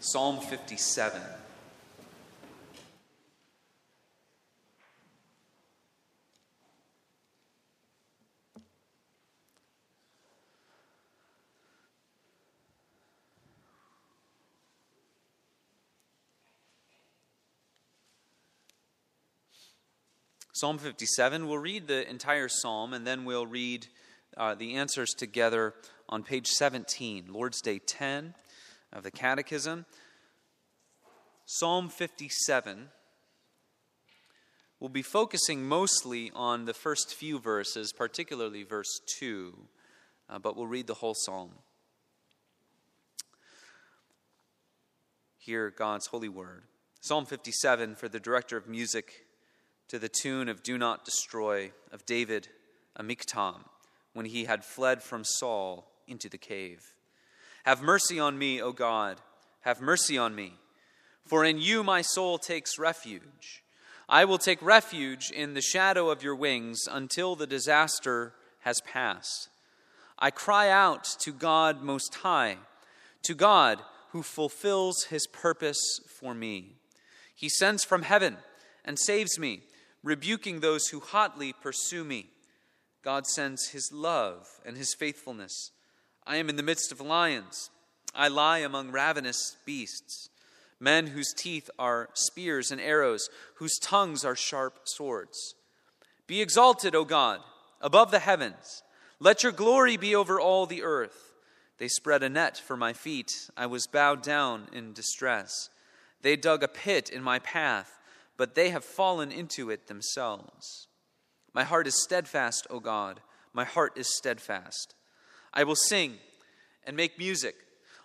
Psalm 0.00 0.38
57. 0.38 1.20
Psalm 20.52 20.78
57. 20.78 21.46
We'll 21.46 21.58
read 21.58 21.88
the 21.88 22.08
entire 22.08 22.48
psalm 22.48 22.94
and 22.94 23.04
then 23.04 23.24
we'll 23.24 23.46
read 23.46 23.88
uh, 24.36 24.54
the 24.54 24.74
answers 24.74 25.10
together 25.10 25.74
on 26.08 26.22
page 26.22 26.46
17, 26.46 27.26
Lord's 27.28 27.60
Day 27.60 27.78
10 27.78 28.34
of 28.92 29.02
the 29.02 29.10
Catechism. 29.10 29.86
Psalm 31.46 31.88
57. 31.88 32.88
We'll 34.80 34.88
be 34.88 35.02
focusing 35.02 35.66
mostly 35.66 36.30
on 36.34 36.64
the 36.64 36.74
first 36.74 37.14
few 37.14 37.38
verses, 37.38 37.92
particularly 37.92 38.62
verse 38.62 39.00
2, 39.18 39.58
uh, 40.30 40.38
but 40.38 40.56
we'll 40.56 40.66
read 40.66 40.86
the 40.86 40.94
whole 40.94 41.14
psalm. 41.14 41.50
Hear 45.38 45.70
God's 45.70 46.06
holy 46.06 46.28
word. 46.28 46.62
Psalm 47.00 47.26
57 47.26 47.96
for 47.96 48.08
the 48.08 48.20
director 48.20 48.56
of 48.56 48.68
music 48.68 49.26
to 49.88 49.98
the 49.98 50.08
tune 50.08 50.48
of 50.48 50.62
Do 50.62 50.76
Not 50.76 51.04
Destroy 51.04 51.72
of 51.90 52.04
David 52.04 52.48
A 52.94 53.02
miktam 53.02 53.60
when 54.12 54.26
he 54.26 54.44
had 54.44 54.64
fled 54.64 55.02
from 55.02 55.24
Saul 55.24 55.90
into 56.06 56.28
the 56.28 56.38
cave. 56.38 56.94
Have 57.64 57.82
mercy 57.82 58.18
on 58.18 58.38
me, 58.38 58.60
O 58.60 58.72
God, 58.72 59.20
have 59.62 59.80
mercy 59.80 60.16
on 60.16 60.34
me, 60.34 60.54
for 61.26 61.44
in 61.44 61.58
you 61.58 61.82
my 61.82 62.02
soul 62.02 62.38
takes 62.38 62.78
refuge. 62.78 63.62
I 64.08 64.24
will 64.24 64.38
take 64.38 64.62
refuge 64.62 65.30
in 65.30 65.54
the 65.54 65.60
shadow 65.60 66.08
of 66.08 66.22
your 66.22 66.34
wings 66.34 66.80
until 66.90 67.36
the 67.36 67.46
disaster 67.46 68.32
has 68.60 68.80
passed. 68.80 69.50
I 70.18 70.30
cry 70.30 70.70
out 70.70 71.04
to 71.20 71.32
God 71.32 71.82
Most 71.82 72.14
High, 72.16 72.56
to 73.24 73.34
God 73.34 73.80
who 74.12 74.22
fulfills 74.22 75.04
his 75.04 75.26
purpose 75.26 76.00
for 76.18 76.34
me. 76.34 76.76
He 77.34 77.48
sends 77.48 77.84
from 77.84 78.02
heaven 78.02 78.38
and 78.84 78.98
saves 78.98 79.38
me 79.38 79.60
rebuking 80.02 80.60
those 80.60 80.88
who 80.88 81.00
hotly 81.00 81.52
pursue 81.52 82.04
me. 82.04 82.30
God 83.02 83.26
sends 83.26 83.68
his 83.68 83.90
love 83.92 84.46
and 84.64 84.76
his 84.76 84.94
faithfulness. 84.94 85.70
I 86.28 86.36
am 86.36 86.48
in 86.48 86.54
the 86.54 86.62
midst 86.62 86.92
of 86.92 87.00
lions. 87.00 87.70
I 88.14 88.28
lie 88.28 88.58
among 88.58 88.92
ravenous 88.92 89.56
beasts, 89.64 90.28
men 90.78 91.08
whose 91.08 91.32
teeth 91.32 91.68
are 91.78 92.10
spears 92.14 92.70
and 92.70 92.80
arrows, 92.80 93.28
whose 93.56 93.78
tongues 93.78 94.24
are 94.24 94.36
sharp 94.36 94.80
swords. 94.84 95.56
Be 96.28 96.40
exalted, 96.40 96.94
O 96.94 97.04
God, 97.04 97.40
above 97.80 98.12
the 98.12 98.20
heavens. 98.20 98.84
Let 99.18 99.42
your 99.42 99.52
glory 99.52 99.96
be 99.96 100.14
over 100.14 100.38
all 100.38 100.66
the 100.66 100.84
earth. 100.84 101.32
They 101.78 101.88
spread 101.88 102.22
a 102.22 102.28
net 102.28 102.56
for 102.56 102.76
my 102.76 102.92
feet. 102.92 103.50
I 103.56 103.66
was 103.66 103.88
bowed 103.88 104.22
down 104.22 104.68
in 104.72 104.92
distress. 104.92 105.70
They 106.22 106.36
dug 106.36 106.62
a 106.62 106.68
pit 106.68 107.08
in 107.10 107.22
my 107.24 107.40
path 107.40 107.98
but 108.38 108.54
they 108.54 108.70
have 108.70 108.84
fallen 108.84 109.30
into 109.30 109.68
it 109.68 109.88
themselves. 109.88 110.86
My 111.52 111.64
heart 111.64 111.86
is 111.86 112.02
steadfast, 112.02 112.66
O 112.70 112.80
God. 112.80 113.20
My 113.52 113.64
heart 113.64 113.92
is 113.96 114.16
steadfast. 114.16 114.94
I 115.52 115.64
will 115.64 115.76
sing 115.76 116.14
and 116.84 116.96
make 116.96 117.18
music. 117.18 117.54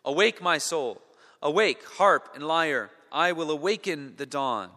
Awake, 0.05 0.41
my 0.41 0.58
soul. 0.58 1.02
Awake, 1.41 1.83
harp 1.97 2.30
and 2.36 2.47
lyre. 2.47 2.89
I 3.11 3.31
will 3.31 3.52
awaken 3.52 4.13
the 4.17 4.25
dawn. 4.25 4.69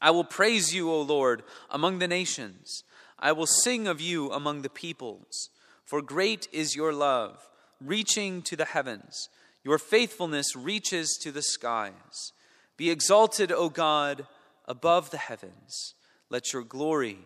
I 0.00 0.10
will 0.10 0.24
praise 0.24 0.74
you, 0.74 0.90
O 0.90 1.00
Lord, 1.00 1.42
among 1.70 1.98
the 1.98 2.08
nations. 2.08 2.84
I 3.18 3.32
will 3.32 3.46
sing 3.46 3.86
of 3.86 4.00
you 4.00 4.30
among 4.32 4.62
the 4.62 4.70
peoples. 4.70 5.50
For 5.84 6.02
great 6.02 6.48
is 6.52 6.76
your 6.76 6.92
love, 6.92 7.48
reaching 7.80 8.42
to 8.42 8.56
the 8.56 8.64
heavens. 8.64 9.28
Your 9.64 9.78
faithfulness 9.78 10.56
reaches 10.56 11.18
to 11.22 11.30
the 11.30 11.42
skies. 11.42 12.32
Be 12.76 12.90
exalted, 12.90 13.52
O 13.52 13.68
God 13.68 14.26
above 14.66 15.10
the 15.10 15.18
heavens. 15.18 15.94
Let 16.30 16.52
your 16.52 16.62
glory 16.62 17.18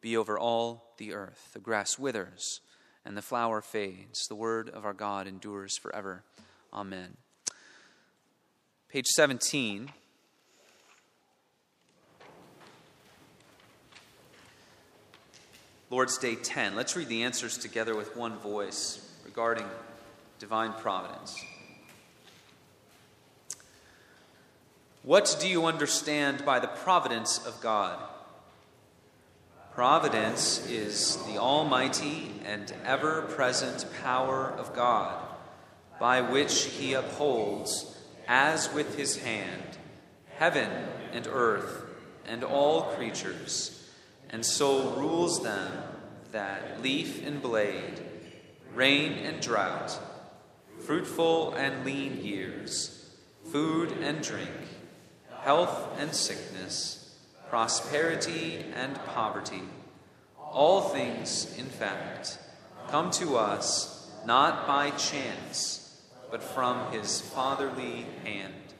be 0.00 0.16
over 0.16 0.38
all 0.38 0.94
the 0.98 1.12
earth. 1.12 1.50
The 1.52 1.60
grass 1.60 1.98
withers 1.98 2.60
and 3.04 3.16
the 3.16 3.22
flower 3.22 3.60
fades. 3.60 4.26
The 4.28 4.34
word 4.34 4.68
of 4.68 4.84
our 4.84 4.92
God 4.92 5.26
endures 5.26 5.76
forever. 5.76 6.22
Amen. 6.72 7.16
Page 8.88 9.06
17. 9.06 9.90
Lord's 15.90 16.18
Day 16.18 16.34
10. 16.34 16.74
Let's 16.74 16.96
read 16.96 17.08
the 17.08 17.22
answers 17.22 17.56
together 17.58 17.94
with 17.94 18.16
one 18.16 18.38
voice 18.38 19.06
regarding 19.24 19.66
divine 20.38 20.72
providence. 20.72 21.44
What 25.02 25.36
do 25.38 25.48
you 25.48 25.66
understand 25.66 26.44
by 26.44 26.60
the 26.60 26.66
providence 26.66 27.44
of 27.46 27.60
God? 27.60 27.98
Providence 29.74 30.64
is 30.70 31.16
the 31.26 31.38
almighty 31.38 32.30
and 32.44 32.72
ever 32.84 33.22
present 33.22 33.84
power 34.02 34.54
of 34.56 34.72
God, 34.72 35.20
by 35.98 36.20
which 36.20 36.66
he 36.66 36.92
upholds, 36.92 37.98
as 38.28 38.72
with 38.72 38.96
his 38.96 39.16
hand, 39.16 39.76
heaven 40.36 40.70
and 41.12 41.26
earth 41.26 41.86
and 42.24 42.44
all 42.44 42.82
creatures, 42.82 43.90
and 44.30 44.46
so 44.46 44.90
rules 44.90 45.42
them 45.42 45.72
that 46.30 46.80
leaf 46.80 47.26
and 47.26 47.42
blade, 47.42 48.00
rain 48.74 49.12
and 49.12 49.40
drought, 49.40 49.98
fruitful 50.86 51.52
and 51.54 51.84
lean 51.84 52.24
years, 52.24 53.10
food 53.50 53.90
and 53.90 54.22
drink 54.22 54.50
health 55.42 55.98
and 55.98 56.14
sickness, 56.14 57.03
prosperity 57.54 58.64
and 58.74 58.96
poverty. 59.14 59.62
All 60.40 60.80
things, 60.80 61.56
in 61.56 61.66
fact, 61.66 62.36
come 62.88 63.12
to 63.12 63.36
us 63.36 64.10
not 64.26 64.66
by 64.66 64.90
chance, 64.90 66.02
but 66.32 66.42
from 66.42 66.90
his 66.90 67.20
fatherly 67.20 68.06
hand. 68.24 68.74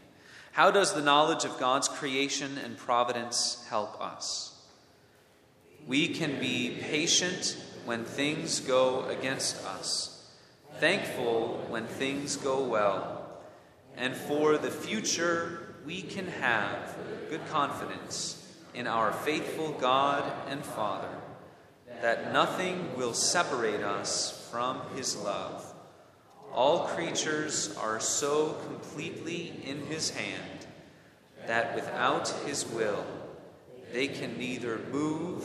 How 0.51 0.73
does 0.73 0.93
the 0.93 1.03
knowledge 1.03 1.45
of 1.45 1.57
God's 1.61 1.87
creation 1.87 2.59
and 2.65 2.77
providence 2.77 3.65
help 3.71 4.01
us? 4.01 4.61
We 5.87 6.09
can 6.09 6.41
be 6.41 6.77
patient 6.81 7.57
when 7.85 8.05
things 8.05 8.59
go 8.59 9.05
against 9.05 9.65
us, 9.65 10.33
thankful 10.81 11.65
when 11.69 11.87
things 11.87 12.35
go 12.35 12.65
well, 12.65 13.39
and 13.97 14.17
for 14.17 14.59
the 14.59 14.73
future 14.73 15.77
we 15.87 16.03
can 16.03 16.27
have 16.27 16.97
good 17.31 17.47
confidence 17.47 18.41
in 18.75 18.87
our 18.87 19.13
faithful 19.13 19.73
God 19.73 20.31
and 20.49 20.65
Father 20.65 21.09
that 22.03 22.33
nothing 22.33 22.97
will 22.97 23.15
separate 23.15 23.83
us 23.83 24.49
from 24.51 24.81
His 24.95 25.17
love. 25.17 25.65
All 26.53 26.81
creatures 26.89 27.77
are 27.79 28.01
so 28.01 28.57
completely 28.67 29.61
in 29.65 29.87
His 29.87 30.11
hand 30.11 30.67
that 31.47 31.75
without 31.75 32.29
His 32.47 32.67
will 32.67 33.05
they 33.93 34.09
can 34.09 34.37
neither 34.39 34.79
move 34.91 35.45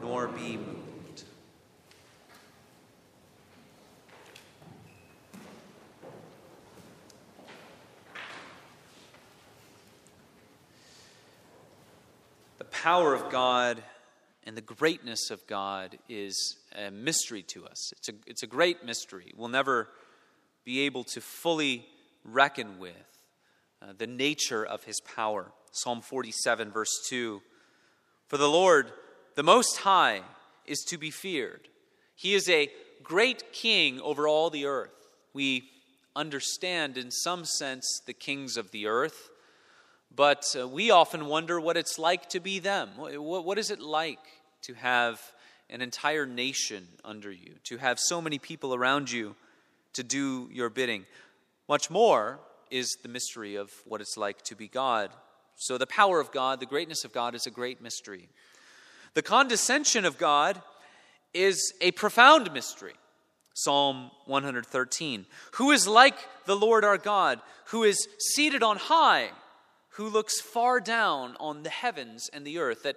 nor 0.00 0.28
be 0.28 0.56
moved. 0.56 0.79
Power 12.82 13.12
of 13.12 13.28
God 13.30 13.82
and 14.44 14.56
the 14.56 14.62
greatness 14.62 15.30
of 15.30 15.46
God 15.46 15.98
is 16.08 16.56
a 16.74 16.90
mystery 16.90 17.42
to 17.42 17.66
us. 17.66 17.92
It's 17.92 18.08
a, 18.08 18.12
it's 18.26 18.42
a 18.42 18.46
great 18.46 18.86
mystery. 18.86 19.32
We'll 19.36 19.48
never 19.48 19.88
be 20.64 20.80
able 20.80 21.04
to 21.04 21.20
fully 21.20 21.86
reckon 22.24 22.78
with 22.78 22.94
uh, 23.82 23.92
the 23.98 24.06
nature 24.06 24.64
of 24.64 24.84
his 24.84 24.98
power. 25.00 25.52
Psalm 25.72 26.00
47, 26.00 26.70
verse 26.70 26.90
2 27.08 27.42
For 28.28 28.38
the 28.38 28.48
Lord, 28.48 28.92
the 29.34 29.42
Most 29.42 29.78
High, 29.78 30.22
is 30.64 30.80
to 30.88 30.96
be 30.96 31.10
feared. 31.10 31.68
He 32.14 32.32
is 32.34 32.48
a 32.48 32.70
great 33.02 33.52
king 33.52 34.00
over 34.00 34.26
all 34.26 34.48
the 34.48 34.64
earth. 34.64 34.90
We 35.34 35.64
understand, 36.16 36.96
in 36.96 37.10
some 37.10 37.44
sense, 37.44 38.00
the 38.06 38.14
kings 38.14 38.56
of 38.56 38.70
the 38.70 38.86
earth. 38.86 39.29
But 40.14 40.44
uh, 40.58 40.66
we 40.68 40.90
often 40.90 41.26
wonder 41.26 41.60
what 41.60 41.76
it's 41.76 41.98
like 41.98 42.28
to 42.30 42.40
be 42.40 42.58
them. 42.58 42.90
What, 42.96 43.44
what 43.44 43.58
is 43.58 43.70
it 43.70 43.80
like 43.80 44.18
to 44.62 44.74
have 44.74 45.20
an 45.68 45.82
entire 45.82 46.26
nation 46.26 46.88
under 47.04 47.30
you, 47.30 47.54
to 47.64 47.78
have 47.78 47.98
so 48.00 48.20
many 48.20 48.38
people 48.38 48.74
around 48.74 49.10
you 49.10 49.36
to 49.92 50.02
do 50.02 50.48
your 50.52 50.68
bidding? 50.68 51.06
Much 51.68 51.90
more, 51.90 52.40
is 52.70 52.96
the 53.02 53.08
mystery 53.08 53.56
of 53.56 53.70
what 53.84 54.00
it's 54.00 54.16
like 54.16 54.42
to 54.42 54.54
be 54.54 54.68
God. 54.68 55.10
So, 55.56 55.76
the 55.76 55.86
power 55.86 56.20
of 56.20 56.32
God, 56.32 56.60
the 56.60 56.66
greatness 56.66 57.04
of 57.04 57.12
God, 57.12 57.34
is 57.34 57.46
a 57.46 57.50
great 57.50 57.82
mystery. 57.82 58.28
The 59.14 59.22
condescension 59.22 60.04
of 60.04 60.16
God 60.16 60.62
is 61.34 61.74
a 61.80 61.90
profound 61.92 62.52
mystery. 62.52 62.94
Psalm 63.54 64.10
113 64.26 65.26
Who 65.54 65.70
is 65.72 65.86
like 65.86 66.16
the 66.46 66.56
Lord 66.56 66.84
our 66.84 66.96
God, 66.96 67.40
who 67.66 67.82
is 67.82 68.08
seated 68.18 68.62
on 68.62 68.76
high, 68.76 69.30
who 69.90 70.08
looks 70.08 70.40
far 70.40 70.80
down 70.80 71.36
on 71.40 71.62
the 71.62 71.70
heavens 71.70 72.30
and 72.32 72.46
the 72.46 72.58
earth? 72.58 72.82
That 72.84 72.96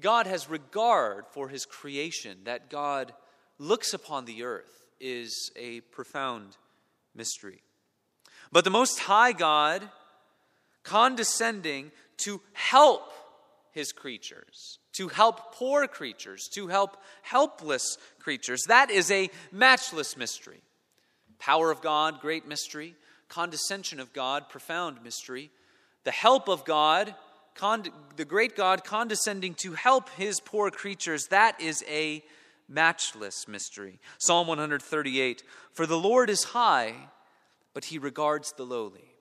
God 0.00 0.26
has 0.26 0.50
regard 0.50 1.26
for 1.30 1.48
his 1.48 1.64
creation, 1.64 2.38
that 2.44 2.70
God 2.70 3.12
looks 3.58 3.94
upon 3.94 4.24
the 4.24 4.42
earth, 4.42 4.84
is 5.00 5.50
a 5.56 5.80
profound 5.80 6.56
mystery. 7.14 7.62
But 8.52 8.64
the 8.64 8.70
Most 8.70 9.00
High 9.00 9.32
God, 9.32 9.88
condescending 10.82 11.90
to 12.18 12.40
help 12.52 13.12
his 13.72 13.92
creatures, 13.92 14.78
to 14.92 15.08
help 15.08 15.54
poor 15.54 15.86
creatures, 15.86 16.48
to 16.54 16.68
help 16.68 16.96
helpless 17.22 17.98
creatures. 18.18 18.62
That 18.68 18.90
is 18.90 19.10
a 19.10 19.30
matchless 19.52 20.16
mystery. 20.16 20.62
Power 21.38 21.70
of 21.70 21.82
God, 21.82 22.20
great 22.20 22.48
mystery. 22.48 22.94
Condescension 23.28 24.00
of 24.00 24.12
God, 24.12 24.48
profound 24.48 25.02
mystery. 25.02 25.50
The 26.06 26.12
help 26.12 26.48
of 26.48 26.64
God, 26.64 27.16
the 28.14 28.24
great 28.24 28.54
God 28.54 28.84
condescending 28.84 29.54
to 29.54 29.72
help 29.72 30.08
his 30.10 30.38
poor 30.38 30.70
creatures, 30.70 31.26
that 31.30 31.60
is 31.60 31.84
a 31.88 32.22
matchless 32.68 33.48
mystery. 33.48 33.98
Psalm 34.16 34.46
138 34.46 35.42
For 35.72 35.84
the 35.84 35.98
Lord 35.98 36.30
is 36.30 36.44
high, 36.44 36.94
but 37.74 37.86
he 37.86 37.98
regards 37.98 38.52
the 38.52 38.62
lowly. 38.62 39.16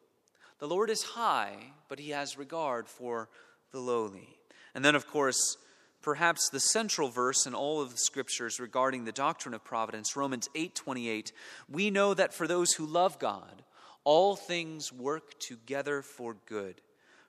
The 0.60 0.68
Lord 0.68 0.92
is 0.92 1.02
high, 1.02 1.56
but 1.90 1.98
he 1.98 2.12
has 2.12 2.38
regard 2.38 2.88
for 2.88 3.30
the 3.72 3.80
lowly. 3.80 4.38
And 4.76 4.86
then, 4.86 4.94
of 4.94 5.08
course, 5.08 5.58
perhaps 6.04 6.50
the 6.50 6.60
central 6.60 7.10
verse 7.10 7.48
in 7.48 7.56
all 7.56 7.82
of 7.82 7.90
the 7.90 7.98
scriptures 7.98 8.60
regarding 8.60 9.06
the 9.06 9.12
doctrine 9.12 9.56
of 9.56 9.64
providence, 9.64 10.16
Romans 10.16 10.50
8:28, 10.54 11.32
we 11.68 11.90
know 11.90 12.14
that 12.14 12.32
for 12.32 12.46
those 12.46 12.74
who 12.74 12.86
love 12.86 13.18
God, 13.18 13.64
all 14.06 14.36
things 14.36 14.94
work 14.94 15.38
together 15.40 16.02
for 16.02 16.38
good, 16.46 16.80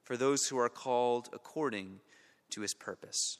for 0.04 0.16
those 0.16 0.46
who 0.46 0.58
are 0.58 0.68
called 0.68 1.28
according 1.32 1.98
to 2.50 2.60
his 2.60 2.74
purpose. 2.74 3.38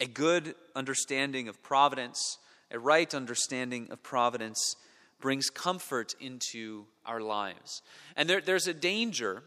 A 0.00 0.06
good 0.06 0.54
understanding 0.76 1.48
of 1.48 1.62
providence, 1.62 2.38
a 2.70 2.78
right 2.78 3.14
understanding 3.14 3.88
of 3.90 4.02
providence, 4.02 4.76
brings 5.20 5.48
comfort 5.48 6.14
into 6.20 6.84
our 7.06 7.20
lives. 7.20 7.80
And 8.16 8.28
there, 8.28 8.40
there's 8.40 8.66
a 8.66 8.74
danger 8.74 9.42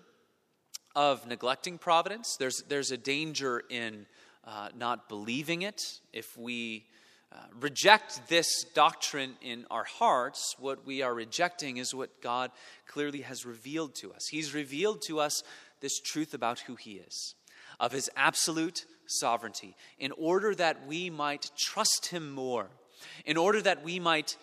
of 0.96 1.28
neglecting 1.28 1.78
providence. 1.78 2.38
There's, 2.40 2.64
there's 2.68 2.92
a 2.92 2.98
danger 2.98 3.62
in 3.70 4.08
uh, 4.44 4.70
not 4.76 5.10
believing 5.10 5.62
it. 5.62 6.00
If 6.14 6.36
we 6.38 6.86
uh, 7.32 7.38
reject 7.60 8.30
this 8.30 8.64
doctrine 8.74 9.34
in 9.42 9.66
our 9.70 9.84
hearts, 9.84 10.56
what 10.60 10.86
we 10.86 11.02
are 11.02 11.14
rejecting 11.14 11.78
is 11.78 11.94
what 11.94 12.22
God 12.22 12.52
clearly 12.88 13.22
has 13.22 13.46
revealed 13.46 13.96
to 13.96 14.14
us. 14.14 14.28
He's 14.28 14.54
revealed 14.54 15.02
to 15.08 15.20
us 15.20 15.44
this 15.82 16.00
truth 16.00 16.34
about 16.34 16.60
who 16.62 16.76
He 16.76 16.94
is, 16.94 17.36
of 17.80 17.92
His 17.92 18.10
absolute 18.16 18.86
sovereignty, 19.08 19.76
in 20.00 20.14
order 20.18 20.56
that 20.56 20.88
we 20.88 21.10
might 21.10 21.52
trust 21.58 22.08
Him 22.08 22.32
more, 22.32 22.70
in 23.26 23.36
order 23.36 23.62
that 23.62 23.84
we 23.84 24.00
might 24.00 24.38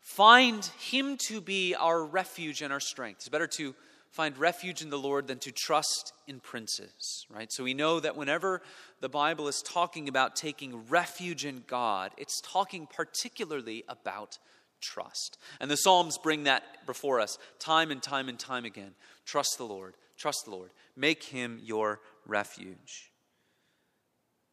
find 0.00 0.64
Him 0.78 1.16
to 1.28 1.40
be 1.40 1.74
our 1.74 2.04
refuge 2.04 2.62
and 2.62 2.72
our 2.72 2.80
strength. 2.80 3.18
It's 3.18 3.28
better 3.28 3.46
to 3.46 3.76
find 4.14 4.38
refuge 4.38 4.80
in 4.80 4.90
the 4.90 4.98
Lord 4.98 5.26
than 5.26 5.38
to 5.40 5.50
trust 5.50 6.12
in 6.28 6.38
princes, 6.38 7.26
right? 7.28 7.50
So 7.50 7.64
we 7.64 7.74
know 7.74 7.98
that 7.98 8.16
whenever 8.16 8.62
the 9.00 9.08
Bible 9.08 9.48
is 9.48 9.60
talking 9.60 10.08
about 10.08 10.36
taking 10.36 10.86
refuge 10.88 11.44
in 11.44 11.64
God, 11.66 12.12
it's 12.16 12.40
talking 12.40 12.86
particularly 12.86 13.82
about 13.88 14.38
trust. 14.80 15.36
And 15.60 15.68
the 15.68 15.76
Psalms 15.76 16.16
bring 16.16 16.44
that 16.44 16.62
before 16.86 17.18
us 17.20 17.38
time 17.58 17.90
and 17.90 18.00
time 18.00 18.28
and 18.28 18.38
time 18.38 18.64
again. 18.64 18.92
Trust 19.26 19.58
the 19.58 19.64
Lord, 19.64 19.94
trust 20.16 20.44
the 20.44 20.52
Lord, 20.52 20.70
make 20.96 21.24
him 21.24 21.58
your 21.64 21.98
refuge. 22.24 23.10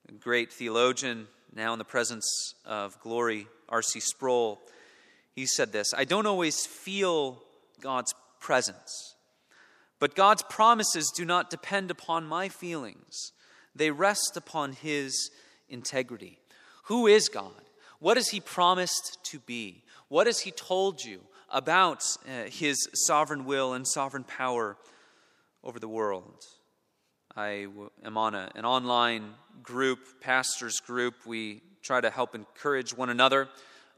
A 0.09 0.13
great 0.13 0.51
theologian, 0.51 1.27
now 1.53 1.71
in 1.73 1.79
the 1.79 1.85
presence 1.85 2.55
of 2.65 2.99
glory, 2.99 3.45
R.C. 3.69 3.99
Sproul, 3.99 4.59
he 5.35 5.45
said 5.45 5.71
this 5.71 5.93
I 5.95 6.05
don't 6.05 6.25
always 6.25 6.65
feel 6.65 7.43
God's 7.79 8.15
presence 8.39 9.13
but 10.01 10.15
God's 10.15 10.41
promises 10.41 11.11
do 11.15 11.25
not 11.25 11.51
depend 11.51 11.91
upon 11.91 12.25
my 12.25 12.49
feelings, 12.49 13.33
they 13.75 13.91
rest 13.91 14.35
upon 14.35 14.73
His 14.73 15.29
integrity. 15.69 16.39
Who 16.85 17.05
is 17.05 17.29
God? 17.29 17.61
What 17.99 18.17
has 18.17 18.29
He 18.29 18.39
promised 18.39 19.19
to 19.25 19.39
be? 19.39 19.83
What 20.07 20.25
has 20.25 20.39
He 20.39 20.49
told 20.49 21.03
you 21.03 21.21
about 21.51 22.03
uh, 22.27 22.49
His 22.49 22.89
sovereign 23.05 23.45
will 23.45 23.73
and 23.73 23.87
sovereign 23.87 24.23
power 24.23 24.75
over 25.63 25.79
the 25.79 25.87
world? 25.87 26.45
I 27.37 27.67
am 28.03 28.17
on 28.17 28.33
a, 28.33 28.49
an 28.55 28.65
online 28.65 29.35
group, 29.61 29.99
pastors 30.19 30.79
group. 30.79 31.13
We 31.27 31.61
try 31.83 32.01
to 32.01 32.09
help 32.09 32.33
encourage 32.33 32.91
one 32.91 33.11
another, 33.11 33.49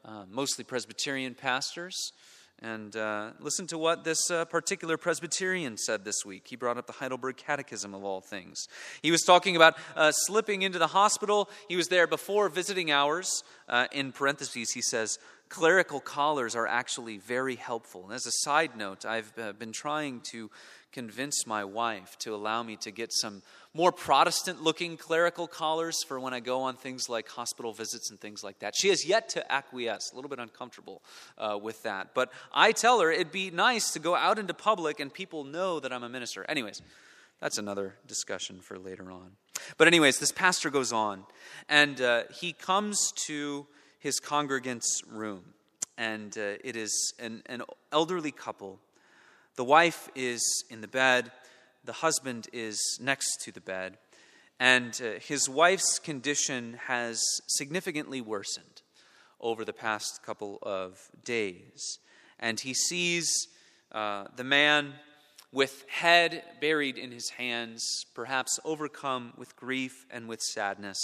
uh, 0.03 0.25
mostly 0.29 0.65
Presbyterian 0.65 1.33
pastors. 1.33 2.11
And 2.59 2.95
uh, 2.95 3.31
listen 3.39 3.67
to 3.67 3.77
what 3.77 4.05
this 4.05 4.31
uh, 4.31 4.45
particular 4.45 4.97
Presbyterian 4.97 5.77
said 5.77 6.05
this 6.05 6.23
week. 6.25 6.47
He 6.47 6.55
brought 6.55 6.77
up 6.77 6.87
the 6.87 6.93
Heidelberg 6.93 7.35
Catechism 7.35 7.93
of 7.93 8.05
all 8.05 8.21
things. 8.21 8.67
He 9.01 9.11
was 9.11 9.21
talking 9.23 9.57
about 9.57 9.75
uh, 9.97 10.13
slipping 10.13 10.61
into 10.61 10.79
the 10.79 10.87
hospital. 10.87 11.49
He 11.67 11.75
was 11.75 11.89
there 11.89 12.07
before 12.07 12.47
visiting 12.47 12.89
hours. 12.89 13.43
Uh, 13.67 13.87
in 13.91 14.13
parentheses, 14.13 14.71
he 14.71 14.81
says, 14.81 15.19
clerical 15.49 15.99
collars 15.99 16.55
are 16.55 16.65
actually 16.65 17.17
very 17.17 17.55
helpful. 17.55 18.05
And 18.05 18.13
as 18.13 18.25
a 18.25 18.31
side 18.31 18.77
note, 18.77 19.05
I've 19.05 19.31
uh, 19.37 19.51
been 19.53 19.71
trying 19.71 20.21
to 20.31 20.49
convince 20.91 21.45
my 21.45 21.63
wife 21.63 22.17
to 22.19 22.33
allow 22.33 22.63
me 22.63 22.77
to 22.77 22.91
get 22.91 23.11
some 23.11 23.41
more 23.73 23.91
Protestant 23.91 24.61
looking 24.61 24.97
clerical 24.97 25.47
collars 25.47 26.03
for 26.03 26.19
when 26.19 26.33
I 26.33 26.39
go 26.39 26.61
on 26.61 26.75
things 26.75 27.09
like 27.09 27.27
hospital 27.27 27.73
visits 27.73 28.11
and 28.11 28.19
things 28.19 28.43
like 28.43 28.59
that. 28.59 28.75
She 28.75 28.89
has 28.89 29.05
yet 29.05 29.29
to 29.29 29.51
acquiesce, 29.51 30.11
a 30.11 30.15
little 30.15 30.29
bit 30.29 30.39
uncomfortable 30.39 31.01
uh, 31.37 31.57
with 31.61 31.81
that. 31.83 32.13
But 32.13 32.31
I 32.53 32.71
tell 32.71 32.99
her 32.99 33.11
it'd 33.11 33.31
be 33.31 33.49
nice 33.49 33.91
to 33.93 33.99
go 33.99 34.15
out 34.15 34.37
into 34.37 34.53
public 34.53 34.99
and 34.99 35.11
people 35.11 35.43
know 35.43 35.79
that 35.79 35.91
I'm 35.91 36.03
a 36.03 36.09
minister. 36.09 36.45
Anyways, 36.47 36.83
that's 37.39 37.57
another 37.57 37.95
discussion 38.07 38.61
for 38.61 38.77
later 38.77 39.11
on. 39.11 39.31
But, 39.77 39.87
anyways, 39.87 40.19
this 40.19 40.31
pastor 40.31 40.69
goes 40.69 40.93
on 40.93 41.25
and 41.67 41.99
uh, 41.99 42.23
he 42.31 42.53
comes 42.53 43.11
to 43.27 43.67
his 43.99 44.19
congregant's 44.19 45.01
room. 45.09 45.43
And 45.97 46.35
uh, 46.37 46.57
it 46.63 46.75
is 46.75 47.13
an, 47.19 47.43
an 47.47 47.63
elderly 47.91 48.31
couple. 48.31 48.79
The 49.55 49.63
wife 49.63 50.09
is 50.15 50.63
in 50.69 50.81
the 50.81 50.87
bed 50.87 51.31
the 51.83 51.93
husband 51.93 52.47
is 52.53 52.79
next 53.01 53.41
to 53.41 53.51
the 53.51 53.61
bed, 53.61 53.97
and 54.59 54.99
uh, 55.03 55.19
his 55.19 55.49
wife's 55.49 55.99
condition 55.99 56.79
has 56.87 57.21
significantly 57.47 58.21
worsened 58.21 58.81
over 59.39 59.65
the 59.65 59.73
past 59.73 60.21
couple 60.25 60.59
of 60.61 60.97
days. 61.23 61.99
And 62.39 62.59
he 62.59 62.73
sees 62.73 63.47
uh, 63.91 64.25
the 64.35 64.43
man 64.43 64.93
with 65.51 65.85
head 65.87 66.43
buried 66.61 66.97
in 66.97 67.11
his 67.11 67.29
hands, 67.29 68.05
perhaps 68.15 68.59
overcome 68.65 69.33
with 69.37 69.55
grief 69.55 70.05
and 70.09 70.27
with 70.27 70.41
sadness. 70.41 70.97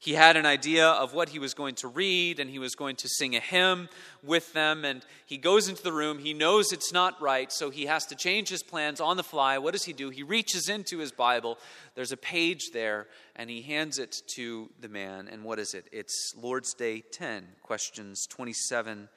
He 0.00 0.14
had 0.14 0.36
an 0.36 0.46
idea 0.46 0.86
of 0.86 1.12
what 1.12 1.30
he 1.30 1.40
was 1.40 1.54
going 1.54 1.74
to 1.76 1.88
read, 1.88 2.38
and 2.38 2.48
he 2.48 2.60
was 2.60 2.76
going 2.76 2.94
to 2.96 3.08
sing 3.08 3.34
a 3.34 3.40
hymn 3.40 3.88
with 4.22 4.52
them. 4.52 4.84
And 4.84 5.04
he 5.26 5.38
goes 5.38 5.68
into 5.68 5.82
the 5.82 5.92
room. 5.92 6.20
He 6.20 6.32
knows 6.32 6.72
it's 6.72 6.92
not 6.92 7.20
right, 7.20 7.50
so 7.50 7.70
he 7.70 7.86
has 7.86 8.06
to 8.06 8.14
change 8.14 8.48
his 8.48 8.62
plans 8.62 9.00
on 9.00 9.16
the 9.16 9.24
fly. 9.24 9.58
What 9.58 9.72
does 9.72 9.84
he 9.84 9.92
do? 9.92 10.10
He 10.10 10.22
reaches 10.22 10.68
into 10.68 10.98
his 10.98 11.10
Bible. 11.10 11.58
There's 11.96 12.12
a 12.12 12.16
page 12.16 12.70
there, 12.72 13.08
and 13.34 13.50
he 13.50 13.60
hands 13.60 13.98
it 13.98 14.22
to 14.36 14.70
the 14.80 14.88
man. 14.88 15.26
And 15.26 15.42
what 15.42 15.58
is 15.58 15.74
it? 15.74 15.88
It's 15.90 16.32
Lord's 16.40 16.74
Day 16.74 17.02
10, 17.10 17.46
questions 17.62 18.24
27 18.28 19.08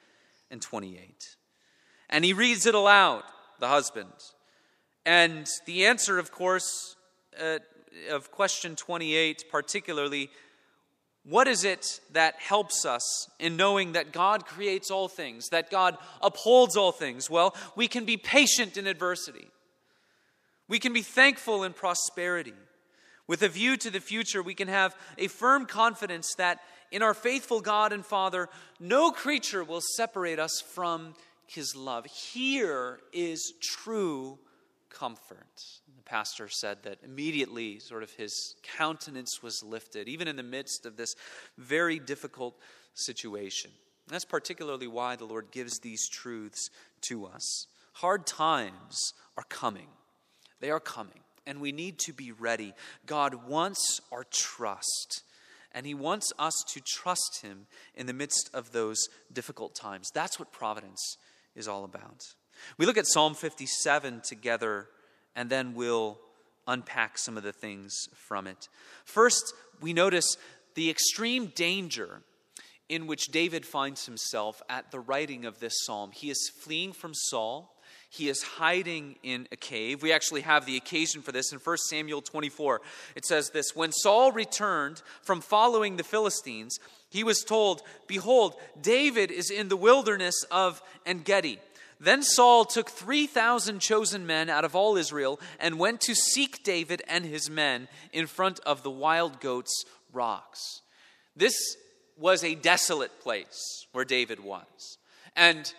and 0.50 0.60
28. 0.60 1.36
And 2.10 2.24
he 2.24 2.32
reads 2.32 2.66
it 2.66 2.74
aloud, 2.74 3.22
the 3.60 3.68
husband. 3.68 4.12
And 5.06 5.48
the 5.66 5.86
answer, 5.86 6.18
of 6.18 6.32
course, 6.32 6.96
uh, 7.40 7.58
of 8.10 8.30
question 8.30 8.74
28 8.74 9.44
particularly 9.50 10.30
what 11.24 11.46
is 11.46 11.64
it 11.64 12.00
that 12.12 12.34
helps 12.40 12.84
us 12.84 13.30
in 13.38 13.56
knowing 13.56 13.92
that 13.92 14.12
God 14.12 14.44
creates 14.44 14.90
all 14.90 15.08
things, 15.08 15.50
that 15.50 15.70
God 15.70 15.96
upholds 16.20 16.76
all 16.76 16.90
things? 16.90 17.30
Well, 17.30 17.54
we 17.76 17.86
can 17.86 18.04
be 18.04 18.16
patient 18.16 18.76
in 18.76 18.88
adversity. 18.88 19.46
We 20.68 20.80
can 20.80 20.92
be 20.92 21.02
thankful 21.02 21.62
in 21.62 21.74
prosperity. 21.74 22.54
With 23.28 23.42
a 23.42 23.48
view 23.48 23.76
to 23.76 23.90
the 23.90 24.00
future, 24.00 24.42
we 24.42 24.54
can 24.54 24.68
have 24.68 24.96
a 25.16 25.28
firm 25.28 25.66
confidence 25.66 26.34
that 26.38 26.60
in 26.90 27.02
our 27.02 27.14
faithful 27.14 27.60
God 27.60 27.92
and 27.92 28.04
Father, 28.04 28.48
no 28.80 29.12
creature 29.12 29.62
will 29.62 29.80
separate 29.96 30.40
us 30.40 30.60
from 30.60 31.14
His 31.46 31.76
love. 31.76 32.04
Here 32.06 32.98
is 33.12 33.54
true 33.62 34.38
comfort. 34.92 35.64
The 35.96 36.02
pastor 36.02 36.48
said 36.48 36.78
that 36.84 36.98
immediately, 37.02 37.78
sort 37.78 38.02
of, 38.02 38.10
his 38.12 38.54
countenance 38.76 39.42
was 39.42 39.62
lifted, 39.62 40.08
even 40.08 40.28
in 40.28 40.36
the 40.36 40.42
midst 40.42 40.86
of 40.86 40.96
this 40.96 41.14
very 41.58 41.98
difficult 41.98 42.58
situation. 42.94 43.70
And 44.06 44.14
that's 44.14 44.24
particularly 44.24 44.86
why 44.86 45.16
the 45.16 45.24
Lord 45.24 45.50
gives 45.50 45.78
these 45.78 46.08
truths 46.08 46.68
to 47.02 47.26
us. 47.26 47.66
Hard 47.94 48.26
times 48.26 49.12
are 49.36 49.44
coming, 49.48 49.88
they 50.60 50.70
are 50.70 50.80
coming, 50.80 51.20
and 51.46 51.60
we 51.60 51.72
need 51.72 51.98
to 52.00 52.12
be 52.12 52.32
ready. 52.32 52.74
God 53.06 53.48
wants 53.48 54.00
our 54.10 54.24
trust. 54.30 55.22
And 55.74 55.86
he 55.86 55.94
wants 55.94 56.30
us 56.38 56.52
to 56.74 56.82
trust 56.82 57.40
him 57.42 57.66
in 57.94 58.04
the 58.04 58.12
midst 58.12 58.50
of 58.52 58.72
those 58.72 58.98
difficult 59.32 59.74
times. 59.74 60.10
That's 60.12 60.38
what 60.38 60.52
providence 60.52 61.16
is 61.56 61.66
all 61.66 61.84
about. 61.84 62.20
We 62.78 62.86
look 62.86 62.96
at 62.96 63.06
Psalm 63.06 63.34
57 63.34 64.22
together, 64.22 64.88
and 65.34 65.50
then 65.50 65.74
we'll 65.74 66.18
unpack 66.66 67.18
some 67.18 67.36
of 67.36 67.42
the 67.42 67.52
things 67.52 68.08
from 68.14 68.46
it. 68.46 68.68
First, 69.04 69.54
we 69.80 69.92
notice 69.92 70.36
the 70.74 70.90
extreme 70.90 71.46
danger 71.46 72.22
in 72.88 73.06
which 73.06 73.28
David 73.28 73.64
finds 73.64 74.06
himself 74.06 74.62
at 74.68 74.90
the 74.90 75.00
writing 75.00 75.44
of 75.44 75.60
this 75.60 75.74
psalm. 75.84 76.10
He 76.12 76.30
is 76.30 76.50
fleeing 76.60 76.92
from 76.92 77.12
Saul. 77.14 77.74
He 78.10 78.28
is 78.28 78.42
hiding 78.42 79.16
in 79.22 79.48
a 79.50 79.56
cave. 79.56 80.02
We 80.02 80.12
actually 80.12 80.42
have 80.42 80.66
the 80.66 80.76
occasion 80.76 81.22
for 81.22 81.32
this 81.32 81.52
in 81.52 81.58
1 81.58 81.76
Samuel 81.88 82.20
24. 82.20 82.82
It 83.16 83.24
says 83.24 83.50
this 83.50 83.74
When 83.74 83.92
Saul 83.92 84.32
returned 84.32 85.00
from 85.22 85.40
following 85.40 85.96
the 85.96 86.04
Philistines, 86.04 86.78
he 87.08 87.24
was 87.24 87.40
told, 87.40 87.82
Behold, 88.06 88.54
David 88.80 89.30
is 89.30 89.50
in 89.50 89.68
the 89.68 89.76
wilderness 89.76 90.44
of 90.50 90.82
En 91.06 91.20
Gedi. 91.20 91.58
Then 92.02 92.24
Saul 92.24 92.64
took 92.64 92.90
3,000 92.90 93.78
chosen 93.78 94.26
men 94.26 94.50
out 94.50 94.64
of 94.64 94.74
all 94.74 94.96
Israel 94.96 95.38
and 95.60 95.78
went 95.78 96.00
to 96.00 96.16
seek 96.16 96.64
David 96.64 97.00
and 97.06 97.24
his 97.24 97.48
men 97.48 97.86
in 98.12 98.26
front 98.26 98.58
of 98.66 98.82
the 98.82 98.90
wild 98.90 99.38
goats' 99.38 99.84
rocks. 100.12 100.82
This 101.36 101.54
was 102.18 102.42
a 102.42 102.56
desolate 102.56 103.20
place 103.20 103.86
where 103.92 104.04
David 104.04 104.40
was. 104.40 104.98
And 105.36 105.72